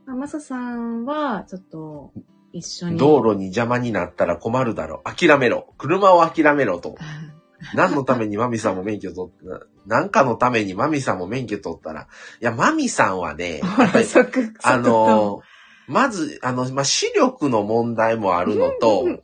[0.05, 2.13] まあ、マサさんはちょっと
[2.53, 2.97] 一緒に。
[2.97, 5.15] 道路に邪魔になったら困るだろう。
[5.15, 5.73] 諦めろ。
[5.77, 6.95] 車を諦めろと。
[7.75, 12.07] 何のためにマミさんも免許取った、何かのためにマミさんも免許取ったら、
[12.41, 13.61] いや、マミさんはね、
[14.63, 15.41] あの、
[15.87, 19.21] まず、あの、まあ、視力の問題もあるのと、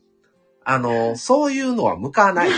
[0.64, 2.50] あの、そういうのは向かない。
[2.52, 2.56] し、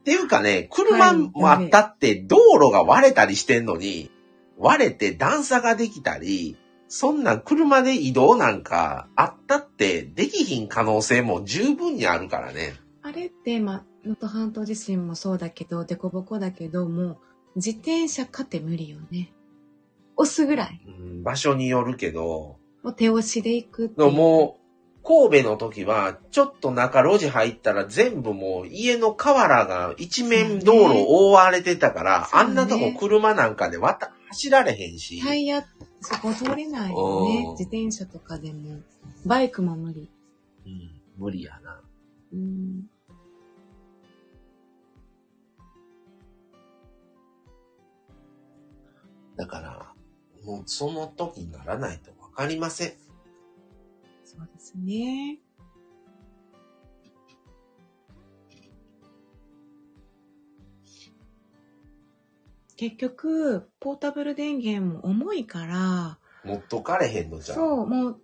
[0.00, 4.10] っていうかね、車もあったって道路が割れたりしてんのに、
[4.58, 6.56] 割れて段差ができたり、
[6.88, 12.74] そんな車で移動なんかあったってできひん可能性も十分にあるからね。
[13.02, 17.18] あれって、まあ、能登半島自身もそうだけど、デコボコだけど、もう、
[17.56, 19.32] 自転車かって無理よね。
[20.16, 20.80] 押すぐらい。
[20.86, 24.59] うん、場所によるけど、もう手押しで行くってでももう、
[25.10, 35.20] 神戸の時は、ちょっと中路地入ったら全部もう家の瓦が一面道路覆われてたから、ねあんなとこ車なんかで渡、走られへんし。
[35.20, 35.66] タイヤ、
[36.00, 37.50] そこ通れないよねうん。
[37.54, 38.78] 自転車とかでも。
[39.26, 40.08] バイクも無理。
[40.64, 41.80] うん、無理やな。
[42.32, 42.82] うん。
[49.36, 49.92] だから、
[50.44, 53.09] もうその時にならないとわかりません。
[54.40, 55.38] そうですね。
[62.78, 67.58] 結局、ポータブル電源も重いから、持っとかれへんのじゃん。
[67.58, 68.20] そう、もう、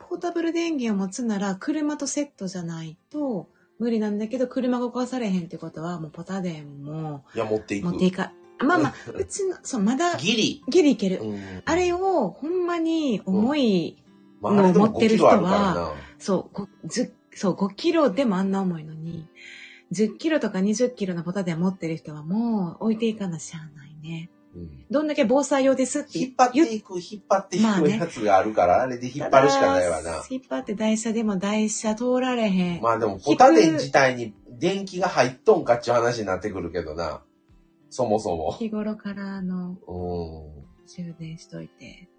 [0.00, 3.48] ポータブル電源を持つなら、車とセットじゃないと
[3.78, 7.84] 無理なんだけど、車が動かされへんってことは、もうポタ電もいや、持っていく。
[7.84, 10.64] 持っていか、まあまあ、 うちの、そう、まだ、ギリ。
[10.68, 11.20] ギリいける。
[11.22, 14.01] うん、あれを、ほんまに重い、
[14.42, 15.94] まあ、あれでも持ってる5キ人は。
[16.18, 19.28] そう、ご10そう、5キロでもあんな重いのに、
[19.92, 24.30] 10キロとか20キロのポタ電持ってる人はもう置いていかなしゃあないね。
[24.54, 30.22] うんどんだけ防災用ですって引っ張っていく、引っ張っていくやつがあるから、あれで引っ張るしかないわな。
[32.82, 37.22] まあでも、ポタ電自体に電気が入っとんかっちゅう話になってくるけどな。
[37.88, 38.52] そもそも。
[38.52, 39.76] 日頃からあのうん。
[40.86, 42.10] 充電しといて。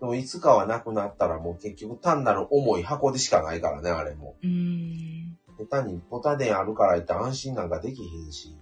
[0.00, 4.36] でもいつかはなくなったらもう結局単なる重い箱でしかないからね、あれも。
[4.42, 5.38] うーん。
[5.58, 8.56] 下手にポタ電あるから言って安心なんかできひんし。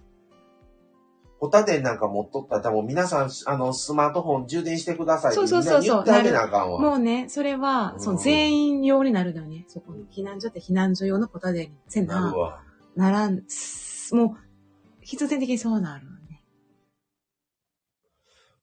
[1.39, 6.79] ホタテなんか持っとったら多分皆さん、あの、スマートフォン充電してくださいってそうそうそう言ってあげなあかんわ。
[6.79, 9.65] もうね、それは、うんその全員用になるのよね。
[9.67, 12.61] そこの避難所って避難所用のポタデにせななる、わ。
[12.95, 14.37] ならん、すもう、
[15.01, 16.07] 必然的にそうなる。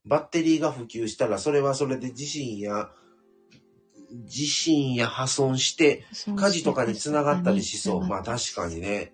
[0.07, 2.91] バッテリーが普及したら、それはそれで地震や、
[4.27, 6.05] 地震や破損して、
[6.37, 8.07] 火事とかにつながったりしそう。
[8.07, 9.13] まあ確かにね。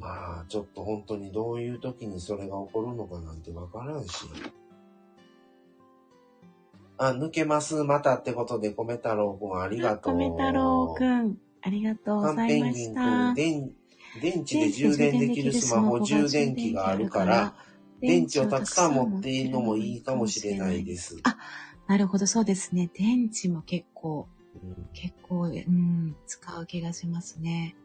[0.00, 4.24] まあ、ちょっと本当にどういう時にそれが起こるのかなんてわからんし。
[7.02, 7.82] あ、抜けます。
[7.82, 10.16] またってことで、米太郎くんありがとう。
[10.18, 13.34] 米太郎くん、ありがとうございまペンギンくしたん、。
[13.34, 13.70] 電、
[14.20, 17.54] 電池で充電できるスマホ充電器があるから、
[18.02, 21.16] 電池をたくさん持っているのもいいかもしれないです。
[21.22, 21.38] あ
[21.86, 22.90] なるほど、そうですね。
[22.92, 24.28] 電池も結構、
[24.62, 27.76] うん結構、うん、使う気がしますね。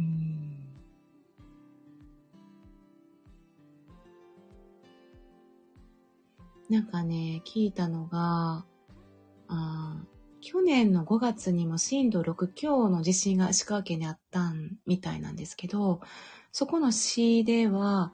[0.00, 0.36] うん。
[6.68, 8.64] なんかね、聞いたのが、
[9.48, 10.16] あー
[10.48, 16.00] 去年の5月にも震度6強の地震が石川県にあったんみたいなんですけど、
[16.52, 18.12] そこの市では、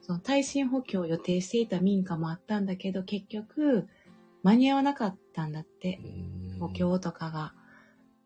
[0.00, 3.88] その耐震補強を予定していた民家もあったんだけど、結局、
[4.42, 6.00] 間に合わなかったんだって、
[6.58, 7.52] 補強とかが。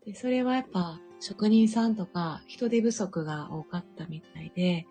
[0.07, 4.87] で、それはやっぱ、職人さんとか人手不足が多かったみたいで、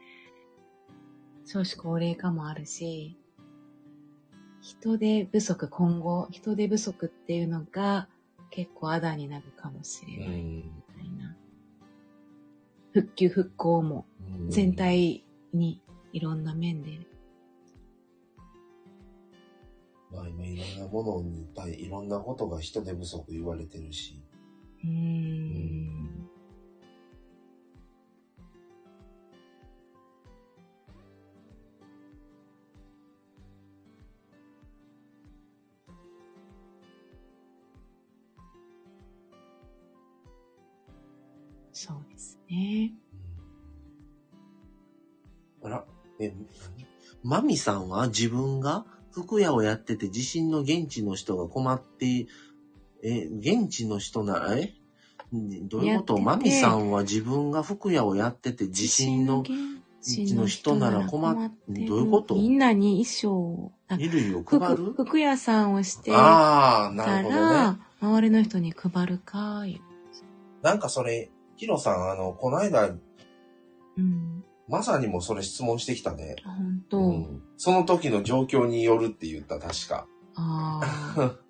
[1.46, 3.18] 少子高齢化もあるし、
[4.62, 8.08] 人手不足、今後、人手不足っていうのが
[8.52, 11.36] 結構あだになるかもしれうないみんたいな。
[12.94, 14.06] 復旧復興も
[14.42, 15.24] うん全体
[15.54, 15.82] に
[16.14, 17.00] いろんな面で。
[20.12, 24.22] まあ今いろんなものに対いろんなことが人手不足言われてるし。
[24.84, 26.30] うん。
[41.72, 42.94] そうですね。
[45.64, 45.86] あら、
[46.20, 46.34] え、
[47.24, 52.28] マミさんは自分が服屋をやってて地震の現地の人が困って、
[53.04, 54.74] え、現地の人なら、え
[55.36, 56.18] んどういうこと？
[56.20, 59.44] マミさんは自分が服屋をやってて地震の
[60.02, 62.36] 地地の人なら困っってるどういうこと？
[62.36, 64.94] みんなに衣装、あ衣類を服配る？
[64.94, 67.80] 服屋さんをしてああ、なたるほどら、ね。
[68.02, 69.82] 周りの人に配るかい。
[70.62, 72.88] なんかそれ、ヒロさん、あの、この間、
[73.98, 74.44] うん。
[74.68, 76.36] まさにもそれ質問してきたね。
[76.46, 80.08] 本当、うんその時の状況によるって言った、確か。
[80.36, 80.80] あ
[81.18, 81.36] あ。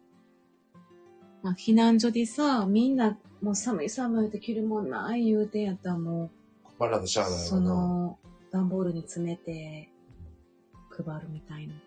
[1.41, 6.29] まあ、避難所でさ、みんな、もう寒い寒いって着るもんない言うてんやったらも
[6.77, 7.81] まだしゃあう、そないわな。
[7.81, 8.19] の、
[8.51, 9.89] 段ボールに詰めて、
[10.89, 11.79] 配るみたいなの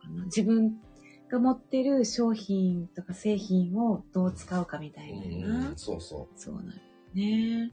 [0.00, 0.24] かな。
[0.24, 0.80] 自分
[1.28, 5.68] が持ってる商品とか製品をどう使うかみたいなな。
[5.70, 6.80] うん、そうそそうなる
[7.14, 7.72] ね。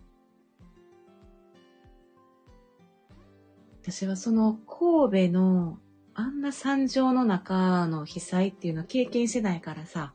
[3.82, 5.78] 私はその神戸の
[6.16, 10.14] あんな惨状の中の被災っていうのを経験してないからさ、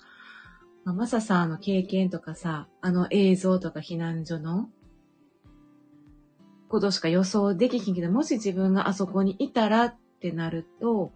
[0.84, 4.70] まあ、マサさんの経験とかさ、あの映像とか避難所の
[6.68, 11.12] ことしか予想できひんけど、もし自分があそこにいたらってなると、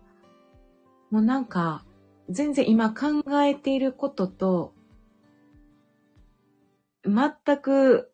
[1.11, 1.85] もうなんか、
[2.29, 4.75] 全然今考えていることと、
[7.05, 8.13] 全く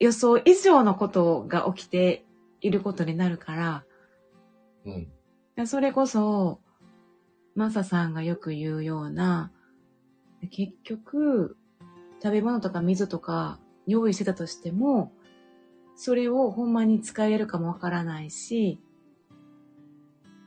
[0.00, 2.24] 予想以上のことが起きて
[2.60, 3.84] いることになるから、
[4.84, 4.90] う。
[5.56, 5.66] うん。
[5.66, 6.60] それこそ、
[7.54, 9.52] マサさんがよく言うような、
[10.54, 11.56] 結局、
[12.22, 15.10] 食べ物とか水とか用意してたとしても、
[15.96, 18.78] それをほんまに使えるかもわからないし、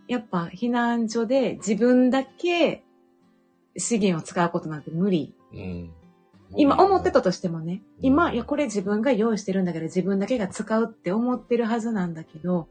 [0.07, 2.85] やっぱ避難所で自分だけ
[3.75, 5.35] 資源を使うことなんて無理。
[5.51, 5.93] うん。
[6.55, 8.05] 今思ってたとしてもね、うん。
[8.05, 12.69] 今、いや、これ自分が用意してるんだけど、自分だけが使うって思ってるはずなんだけど、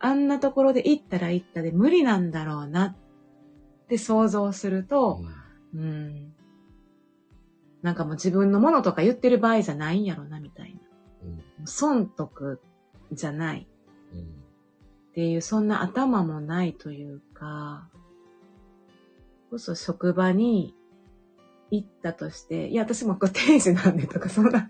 [0.00, 5.48] あんなところで行ったら行ったで無理なんだろうなって想像するうと、ん。
[5.74, 6.34] うん、
[7.82, 10.80] なんかもう自分のものとか言ってる場合じゃないんやろな、みたいな。
[11.60, 11.66] うん。
[11.66, 12.60] 損得
[13.12, 13.68] じゃない
[14.12, 14.20] うん。
[14.20, 14.24] っ
[15.14, 17.88] ていう、そんな頭もないというか、
[19.50, 20.74] こそ職場に
[21.70, 24.68] 行ったとして、いや、私もこう定時なんでとか、そんな、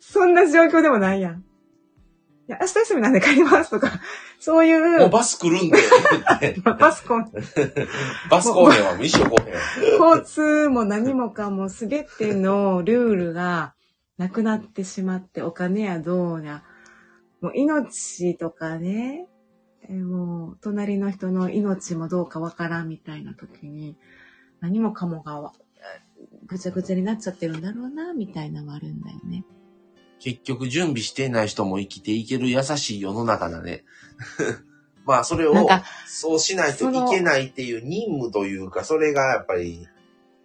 [0.00, 1.44] そんな状況でもないやん。
[2.46, 3.90] や、明日休みなんで帰りますとか、
[4.38, 4.98] そういう。
[4.98, 5.76] もうバス来るんで、
[6.78, 7.32] バスコン。
[8.30, 10.00] バス来へん わ、一生来へん。
[10.00, 13.74] 交通も何もかもすべてのルールが
[14.18, 16.62] なくなってしまって、お金やどうや、
[17.40, 19.26] もう命とかね、
[19.88, 23.96] えもう隣の人の命もどうかわからんみたいな時に、
[24.60, 25.52] 何もかもが
[26.46, 29.44] ぐちゃぐちゃになっちゃってるんだろうな、みたいなのはあるんだよね。
[30.24, 33.84] 結局準備していない人も生きていける優しい世の中だね。
[35.04, 35.54] まあそれを
[36.06, 39.86] そうしないといけないっていう任務というか、それがやっぱり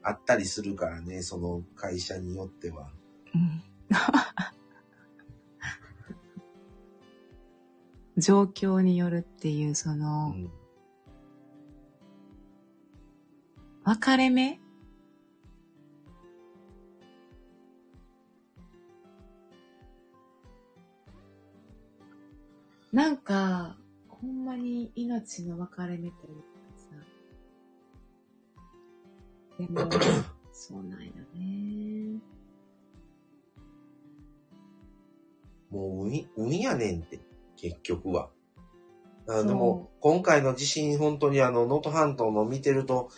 [0.03, 2.89] あったりするからね、その会社によっては。
[3.34, 3.63] うん
[8.17, 10.51] 状況によるっていう、その、うん、
[13.86, 14.59] 分かれ目
[22.91, 23.77] なんか、
[24.07, 26.95] ほんまに命の分かれ目というかさ。
[29.59, 29.89] でも、
[30.51, 32.19] そうなんよね。
[35.69, 37.19] もう海、海やねんって、
[37.55, 38.29] 結局は。
[39.27, 43.11] あでも、今回の地震、本当にあの、能登半島の見てると、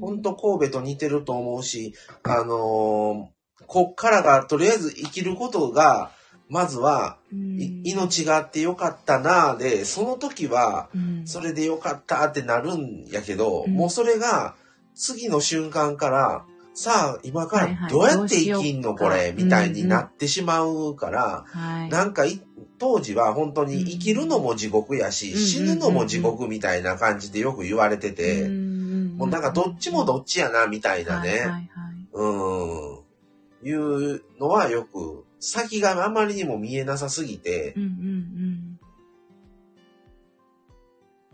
[0.00, 6.12] 本当神戸と似てると思うし、あのー、こっからが、とりあえず生きることが、
[6.48, 7.18] まずは、
[7.84, 10.88] 命があってよかったなで、その時は、
[11.24, 14.54] それでよかったってなるんやけど、もうそれが、
[14.94, 16.44] 次の瞬間から、
[16.74, 21.44] さあ、今からどうやって生きんの、これ、みたいになってしまうから、
[21.90, 22.24] なんか、
[22.78, 31.68] 当時は本当に生きるのも地獄やし、死ぬのも地獄みたいな感じでよく言われてて、もうなんかどっちもどっちやな、みたいなね。
[32.12, 32.98] うん。
[33.64, 38.80] いうのはよく先があまりにも見えなさすぎて、うんうんうん。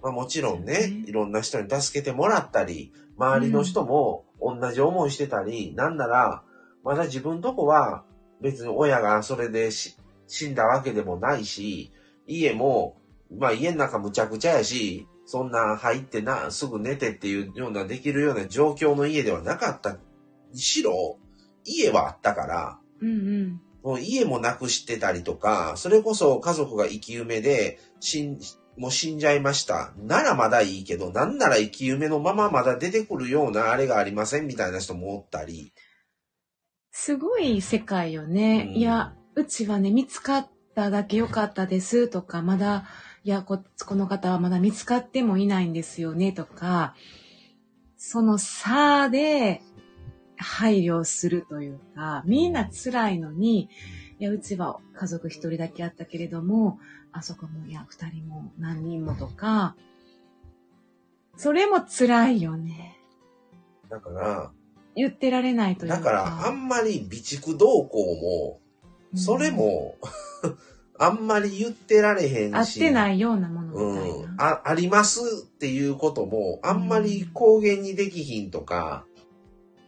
[0.02, 6.42] まあ、もちろんね、いろんな人に助けてもらったり、周りの人も同じ思いしてたり、うん、なんなら、
[6.82, 8.04] まだ自分とこは
[8.42, 9.96] 別に親がそれで死
[10.50, 11.92] んだわけでもないし、
[12.26, 12.98] 家も、
[13.30, 19.96] まあ家の中むちゃくちゃやし、そんな入ってな、すぐ寝てっていうようなできるような状況の家ではなかった。
[20.52, 21.18] にしろ、
[21.64, 28.38] 家はあったから、うんうん、もう家もなくしてたりとか、それこそ家族が生き埋めで、死ん、
[28.78, 29.92] もう死んじゃいました。
[29.98, 35.74] ならまだいいけど、なんなら生き埋めのまままだ出てくるようなあれがありませんみたいな人もおったり。
[36.90, 38.70] すごい世界よね。
[38.70, 42.86] うん、いや、うちはね、見つかっただけ良かったですとか、まだ、
[43.22, 46.94] いやこ、この方はまだ見つかってもいないんですよねとか、
[47.98, 49.60] その差で、
[50.36, 53.68] 配慮するというか、みんな辛いのに、
[54.18, 56.78] いや、うちは家族一人だけあったけれども、
[57.12, 59.76] あそこも、いや、二人も何人もとか、
[61.36, 62.98] それも辛いよね。
[63.88, 64.52] だから、
[64.96, 65.96] 言ってられないというか。
[65.98, 68.60] だから、あんまり備蓄動向も、
[69.16, 69.96] それも、
[70.42, 70.56] うん、
[70.98, 72.54] あんまり言ってられへんし。
[72.54, 74.16] 合ってないようなものみたいな。
[74.16, 79.04] うん、あ、ありますっていうことも、あんまり公言にできひんとか、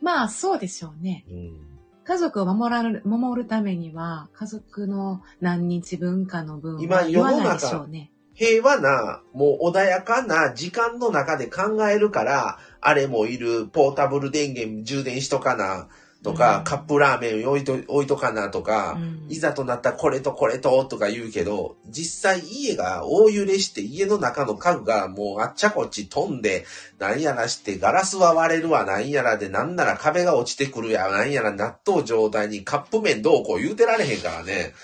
[0.07, 1.25] まあ、そうでしょうね。
[1.29, 1.67] うん、
[2.05, 8.13] 家族を守らる、守るためには、家族の何日分かの分は言わないでしょうね。
[8.33, 15.89] 平和な、もう穏やかな時間の中で考えるから、あれもいる、ポータブル電源充電しとかな、
[16.27, 26.67] とか、うん、カップラーメン置いと置いとかなとか、うん、いざとなったらこれとこれととか言うけど、実際家が大揺れして家の中の家具がもうあっちゃこっち飛んで、
[26.99, 34.75] なんやらしてガラスは割れるわなんやらで、なんなら壁が落ちてくるやなんやら納豆状態にカップ麺どうこう言うてられへんからね。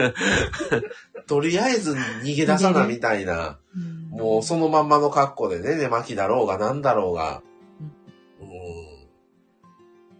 [1.26, 3.58] とりあえず逃げ出さなみたいな、
[4.10, 7.40] もうそのまんまの格好でね、寝巻きだろうがなんだろうが、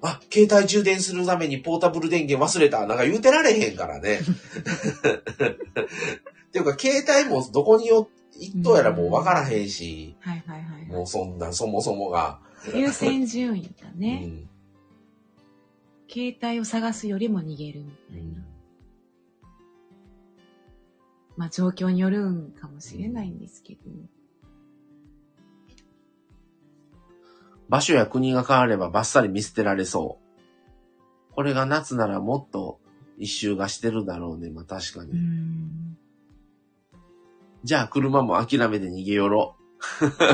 [0.02, 2.86] あ、携帯充電するためにポータブル電源忘れた。
[2.86, 4.20] なんか言うてられへんからね。
[6.48, 8.09] っていうか、携帯もどこによ、
[8.39, 10.16] 行っとやらもう分からへんし。
[10.20, 10.86] はいはいはい。
[10.86, 12.40] もうそんな、そもそもが。
[12.74, 14.22] 優先順位だね。
[14.24, 14.48] うん、
[16.10, 18.22] 携帯を探すよりも逃げるみたいな。
[18.22, 18.44] うん、
[21.36, 23.81] まあ状況によるんかもしれないんですけど。
[27.71, 31.35] 場所や国が変わればバッサリ見捨てられそう。
[31.35, 32.81] これが夏ならもっと
[33.17, 34.51] 一周がしてるだろうね。
[34.51, 35.13] まあ確かに。
[37.63, 39.55] じゃあ車も諦めて逃げよろ。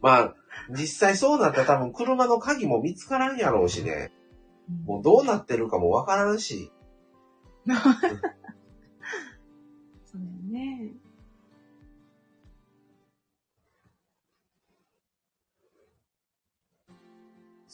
[0.00, 0.34] まあ、
[0.70, 4.12] 実際そうなったら多分車の鍵も見つからんやろうしね。
[4.86, 6.72] もうどうなってるかもわからんし。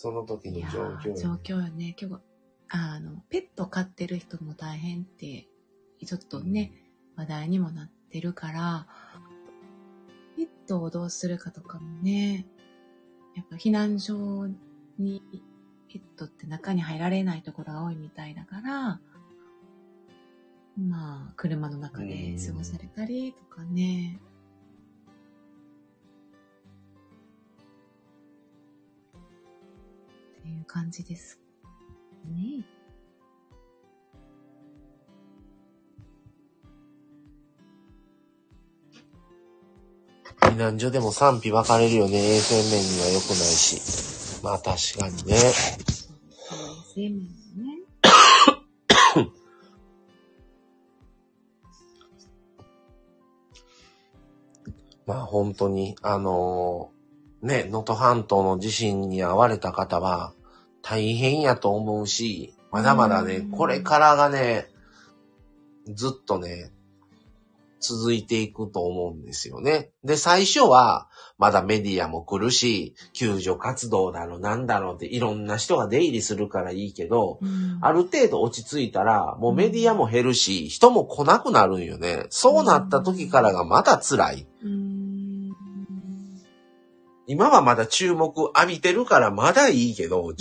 [0.00, 1.12] その時の状況。
[1.12, 1.94] ー状況よね。
[2.00, 2.22] 今日
[2.70, 5.46] あの、ペット飼ってる人も大変って、
[6.02, 6.72] ちょっとね、
[7.16, 8.86] 話題にもなってるから、
[10.38, 12.46] ペットをどうするかとかもね、
[13.36, 14.48] やっぱ避難所
[14.98, 15.22] に
[15.92, 19.00] ペットって中に入られないところが多いみたいだから、
[20.78, 24.18] まあ、車の中で過ごされたりとかね。
[30.50, 31.40] いう感じです。
[32.26, 32.64] ね
[40.42, 42.16] 避難所でも賛否分かれるよね。
[42.16, 44.42] 衛生面には良くないし。
[44.42, 45.34] まあ確かにね。
[45.34, 45.52] 衛
[46.94, 47.28] 生面も
[47.62, 47.78] ね。
[55.06, 57.00] まあ本当に、あのー
[57.42, 60.34] ね、能登半島の地震に遭われた方は
[60.82, 64.68] 大変やと思うし、まだまだね、うんこれからがね、
[65.88, 66.70] ずっとね、
[67.80, 69.90] 続いていくと思うんですよね。
[70.04, 71.08] で、最初は、
[71.38, 82.26] まだメディアも来るし、救助活動だろ、なんだろうっていろんな人が出入りするからいいけど、うんある程度落ち着いたら、もうメディアも減るし、人も来なくなるんよね。
[82.28, 84.46] そうなった時からがまた辛い。
[84.62, 84.89] うーん。
[87.30, 90.34] 今はまだ注目浴びてるからまだいいけど、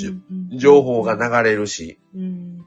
[0.58, 2.00] 情報が流れるし。
[2.16, 2.22] うん。
[2.22, 2.66] うん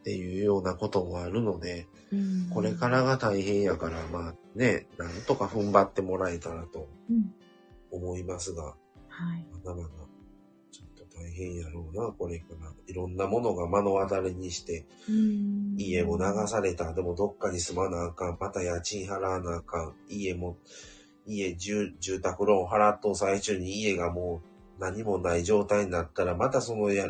[0.00, 7.32] っていうようなこともあるので、うんこれからが大変やから、まあね、なんとか踏ん張ってもらえたらとうん。
[7.92, 8.74] 思いますが、は
[9.36, 9.46] い。
[9.64, 9.88] まだまだ
[11.16, 12.72] 大変やろうな、これから。
[12.86, 15.74] いろんなものが目の当たりにして、うん。
[15.78, 20.58] 家も流された、でもどっかに住まなあかん、また家賃払わなあかん、家も、
[21.26, 24.42] 家、住住宅ローン払っとう最中に家がも
[24.78, 27.06] う何もない状態になったら、またそのや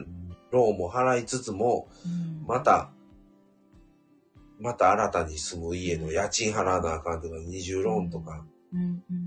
[0.51, 2.09] ローンも払いつつも、う
[2.45, 2.47] ん。
[2.47, 2.93] また、
[4.59, 8.81] また新たに住む家の家賃払わなあかんとか、二重ローンとか、うん。
[9.11, 9.26] うん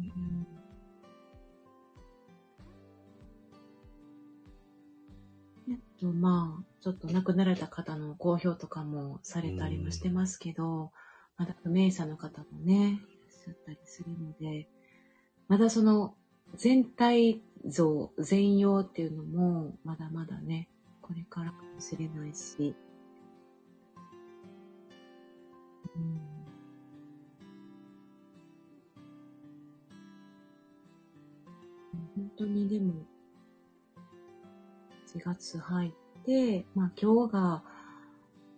[6.00, 10.92] と、まあ、ちょっと亡くなられた方の公表とかもされたりもしてますけど、
[11.38, 14.68] まだ不明者の方もね、いらっしゃったりするので、
[15.48, 16.16] まだその
[16.56, 20.70] 全体像、全容っていうのも、まだまだね、
[21.02, 22.76] これからかもしれないし、
[25.96, 26.20] うん。
[32.16, 33.06] 本当にでも、
[35.16, 35.92] 4月入っ
[36.26, 37.64] て、まあ今日が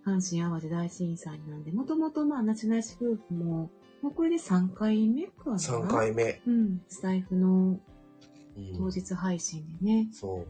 [0.05, 3.69] 阪神淡路大震災なんで、もともとまあ、なちなし夫婦も、
[4.01, 6.41] もうこれで3回目かな？3回目。
[6.47, 7.79] うん、スタイフの
[8.57, 10.09] うん当日配信でね。
[10.11, 10.45] そ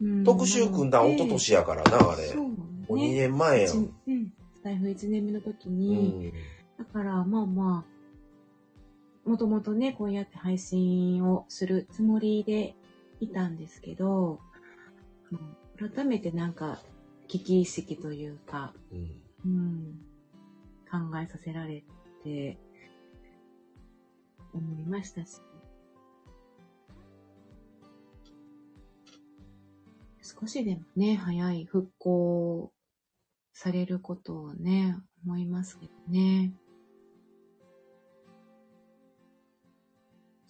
[0.00, 0.04] う。
[0.04, 2.28] うん特集組んだん一昨年やからな、あれ。
[2.28, 2.56] そうも
[2.88, 3.14] う2ね。
[3.28, 3.70] 年前やん。
[3.70, 6.32] 一うん、スタイフ1年目の時うに、ん。
[6.78, 7.84] だからまあま
[9.26, 12.74] あ、もともとね、こうやって配信をするつもりで
[13.20, 14.40] いたんですけど、
[15.78, 16.80] 改めてなんか
[17.28, 19.22] 危機意識というか、うん。
[19.44, 19.98] うん、
[20.90, 21.82] 考えさせられ
[22.22, 22.58] て
[24.52, 25.40] 思いましたし、
[30.22, 32.72] 少しでもね、早い復興
[33.52, 36.52] されることをね、思いますけどね。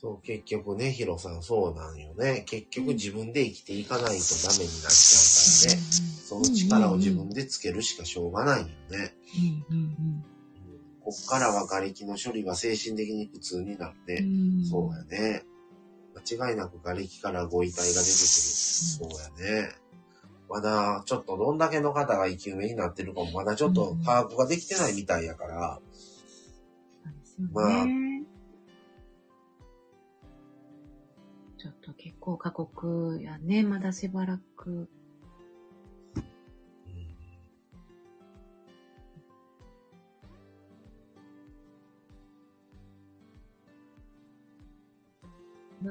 [0.02, 2.44] そう、結局ね、ヒロさんそうなんよね。
[2.48, 5.82] 結局自分で生きていかないとダメになっちゃうからね。
[6.24, 8.72] その力を自分でつけるしかしょうがないよね。
[9.70, 10.24] うんうんうん
[11.04, 14.24] こっからは瓦礫の処理が精神的に苦痛になって、
[14.70, 15.42] そうやね。
[16.14, 18.04] 間違いなく瓦礫からご遺体が出てくる。
[18.06, 19.08] そう
[19.44, 19.68] やね。
[20.48, 25.80] まだ、ちょっとどんだけの方が生き埋めになってるかも、まだちょっと把握ができてないみたいやから。
[27.50, 27.86] まあ
[31.62, 34.88] ちょっと結構過酷やね、まだしばらく。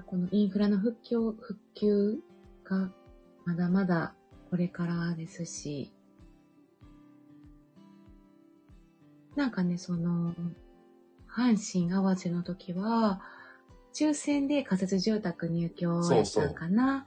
[0.06, 2.20] このインフラの復旧、復旧
[2.66, 2.92] が
[3.46, 4.14] まだまだ
[4.50, 5.94] これからですし、
[9.38, 10.36] なんかね、その、
[11.30, 13.22] 阪神淡路の時は、
[13.94, 17.06] 抽選で仮設住宅入居やったんかな。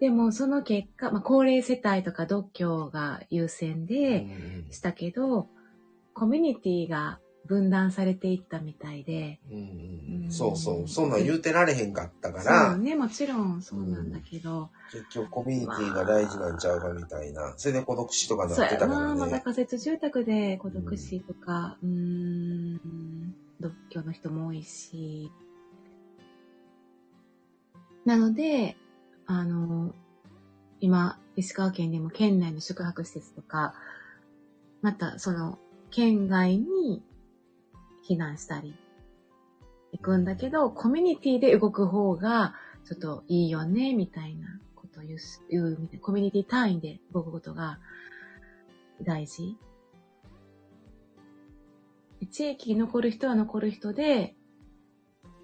[0.00, 5.48] でもその結果、まあ、高齢世帯とか独居が優先うでんしたけど、
[6.14, 10.30] コミュニティが分断されていったみたいで、うんうんうん。
[10.30, 10.88] そうそう。
[10.88, 17.54] そんなん言うてられへんかったかそうら、ね、もちろんそうなんだけど、結局コミュニティが大事なんちゃうかみたいな。
[17.56, 19.44] それで孤独死とかなそうってたかやな、まだらね。
[19.44, 22.78] 仮設住宅で孤独死とか、うーん、
[23.60, 25.30] 独居の人も多いし。
[28.04, 28.76] なので、
[29.26, 29.94] あの、
[30.80, 33.74] 今、石川県でも県内の宿泊施設とか、
[34.80, 35.58] またその、
[35.90, 37.04] 県外に
[38.08, 38.74] 避難したり、
[39.92, 42.54] 行くんだけど、コミュニティで動く方が、
[42.84, 45.18] ちょっといいよね、みたいなことを言う、
[45.50, 47.78] 言う、コミュニティ単位で動くことが
[49.02, 49.56] 大事。
[52.30, 54.34] 地域に残る人は残る人で、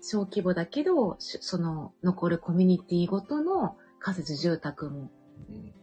[0.00, 5.10] 小規模だけど、その残るコミュニティごとの仮設住宅も。
[5.48, 5.74] うん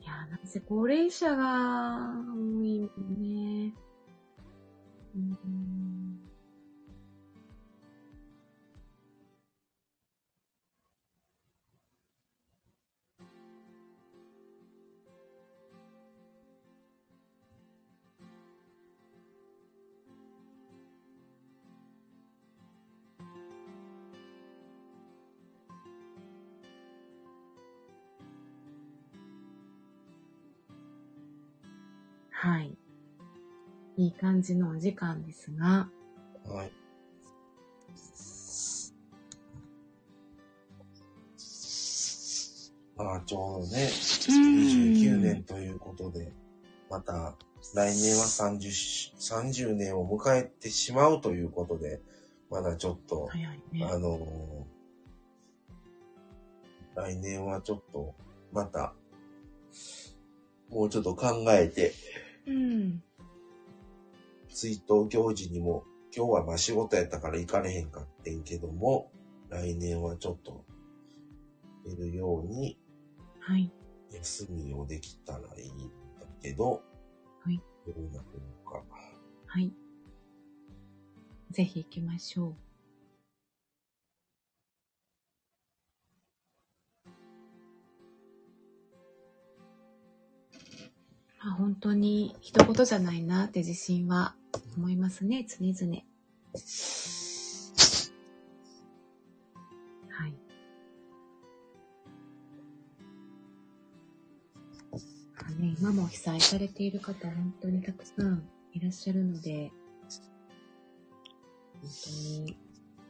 [0.00, 3.74] いや、なんせ高齢者が多いね。
[5.16, 5.95] うん
[32.46, 32.78] はい。
[33.96, 35.88] いい感じのお時間ですが、
[36.44, 36.70] はい。
[42.96, 46.32] まあ、ちょうどね、29年ということで、
[46.88, 47.34] また
[47.74, 52.00] 来年は 30, し30年を迎えてしまうということで、
[52.48, 53.28] まだちょっと、
[53.72, 53.84] ね。
[53.84, 54.76] あのー
[56.94, 58.14] 来年はちょっと、
[58.52, 58.94] また、
[60.70, 61.92] もうちょっと考えて、
[62.46, 63.02] うん。
[64.48, 65.84] 追悼行事にも、
[66.16, 69.10] 今日はまあ仕事やったから行かれへんかってんけども、
[69.50, 70.64] 来年はちょっと、
[71.84, 72.78] 出るように、
[73.40, 73.70] はい。
[74.12, 75.78] 休みをできたらいいん
[76.18, 76.82] だけど、
[77.42, 77.60] はい。
[77.86, 78.82] どうなるのか。
[79.46, 79.72] はい。
[81.50, 82.65] ぜひ行きましょう。
[91.46, 94.34] まあ、本当に一言じゃないなって自信は
[94.76, 96.02] 思いますね、常々。
[100.08, 100.34] はい。
[104.92, 108.42] まあね、今も被災されている方、本当にたくさん
[108.72, 109.70] いらっしゃるので、
[111.74, 112.56] 本当に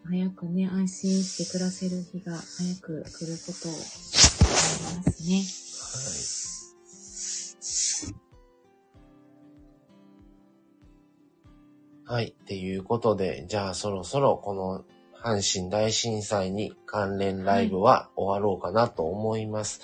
[0.05, 5.37] 早くね、安心して暮らせる日が早く来ることを思いますね。
[5.37, 6.66] はい。
[12.07, 12.29] はい。
[12.29, 14.85] っていうことで、じゃあそろそろこの
[15.21, 19.81] 阪神大震災に関連ライブは終わろうかなと思います。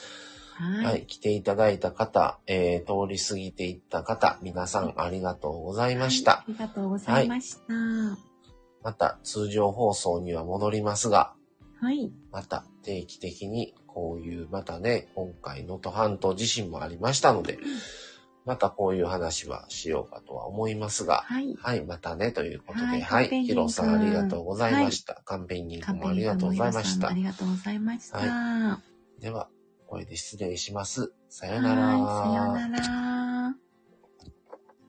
[0.54, 0.84] はい。
[0.84, 1.06] はい。
[1.06, 6.30] 来ていただいた方、えー、通り過ぎていった方、皆さんありがとうございました。
[6.32, 7.74] はいありがとうございました。
[7.74, 8.16] は
[8.84, 11.34] また通常放送には戻りますが、
[11.92, 12.12] い。
[12.30, 17.58] また定期的にこういう、またね、今回能登半島地震もありましたので、
[18.44, 21.54] またこういう話はしようかとは思いますが、はい。
[21.60, 25.22] はい、またね、ということで、はいはい、ヒロさんありがとうございました。
[25.24, 27.12] カンペンギン君もありがとうございましたあ。
[27.12, 28.18] りがとうございました。
[28.18, 28.80] はは
[29.20, 29.48] では、
[29.86, 31.12] これで失礼します。
[31.28, 31.54] さい。
[31.54, 31.86] よなら。
[31.92, 31.94] さ
[32.34, 33.21] ようなら。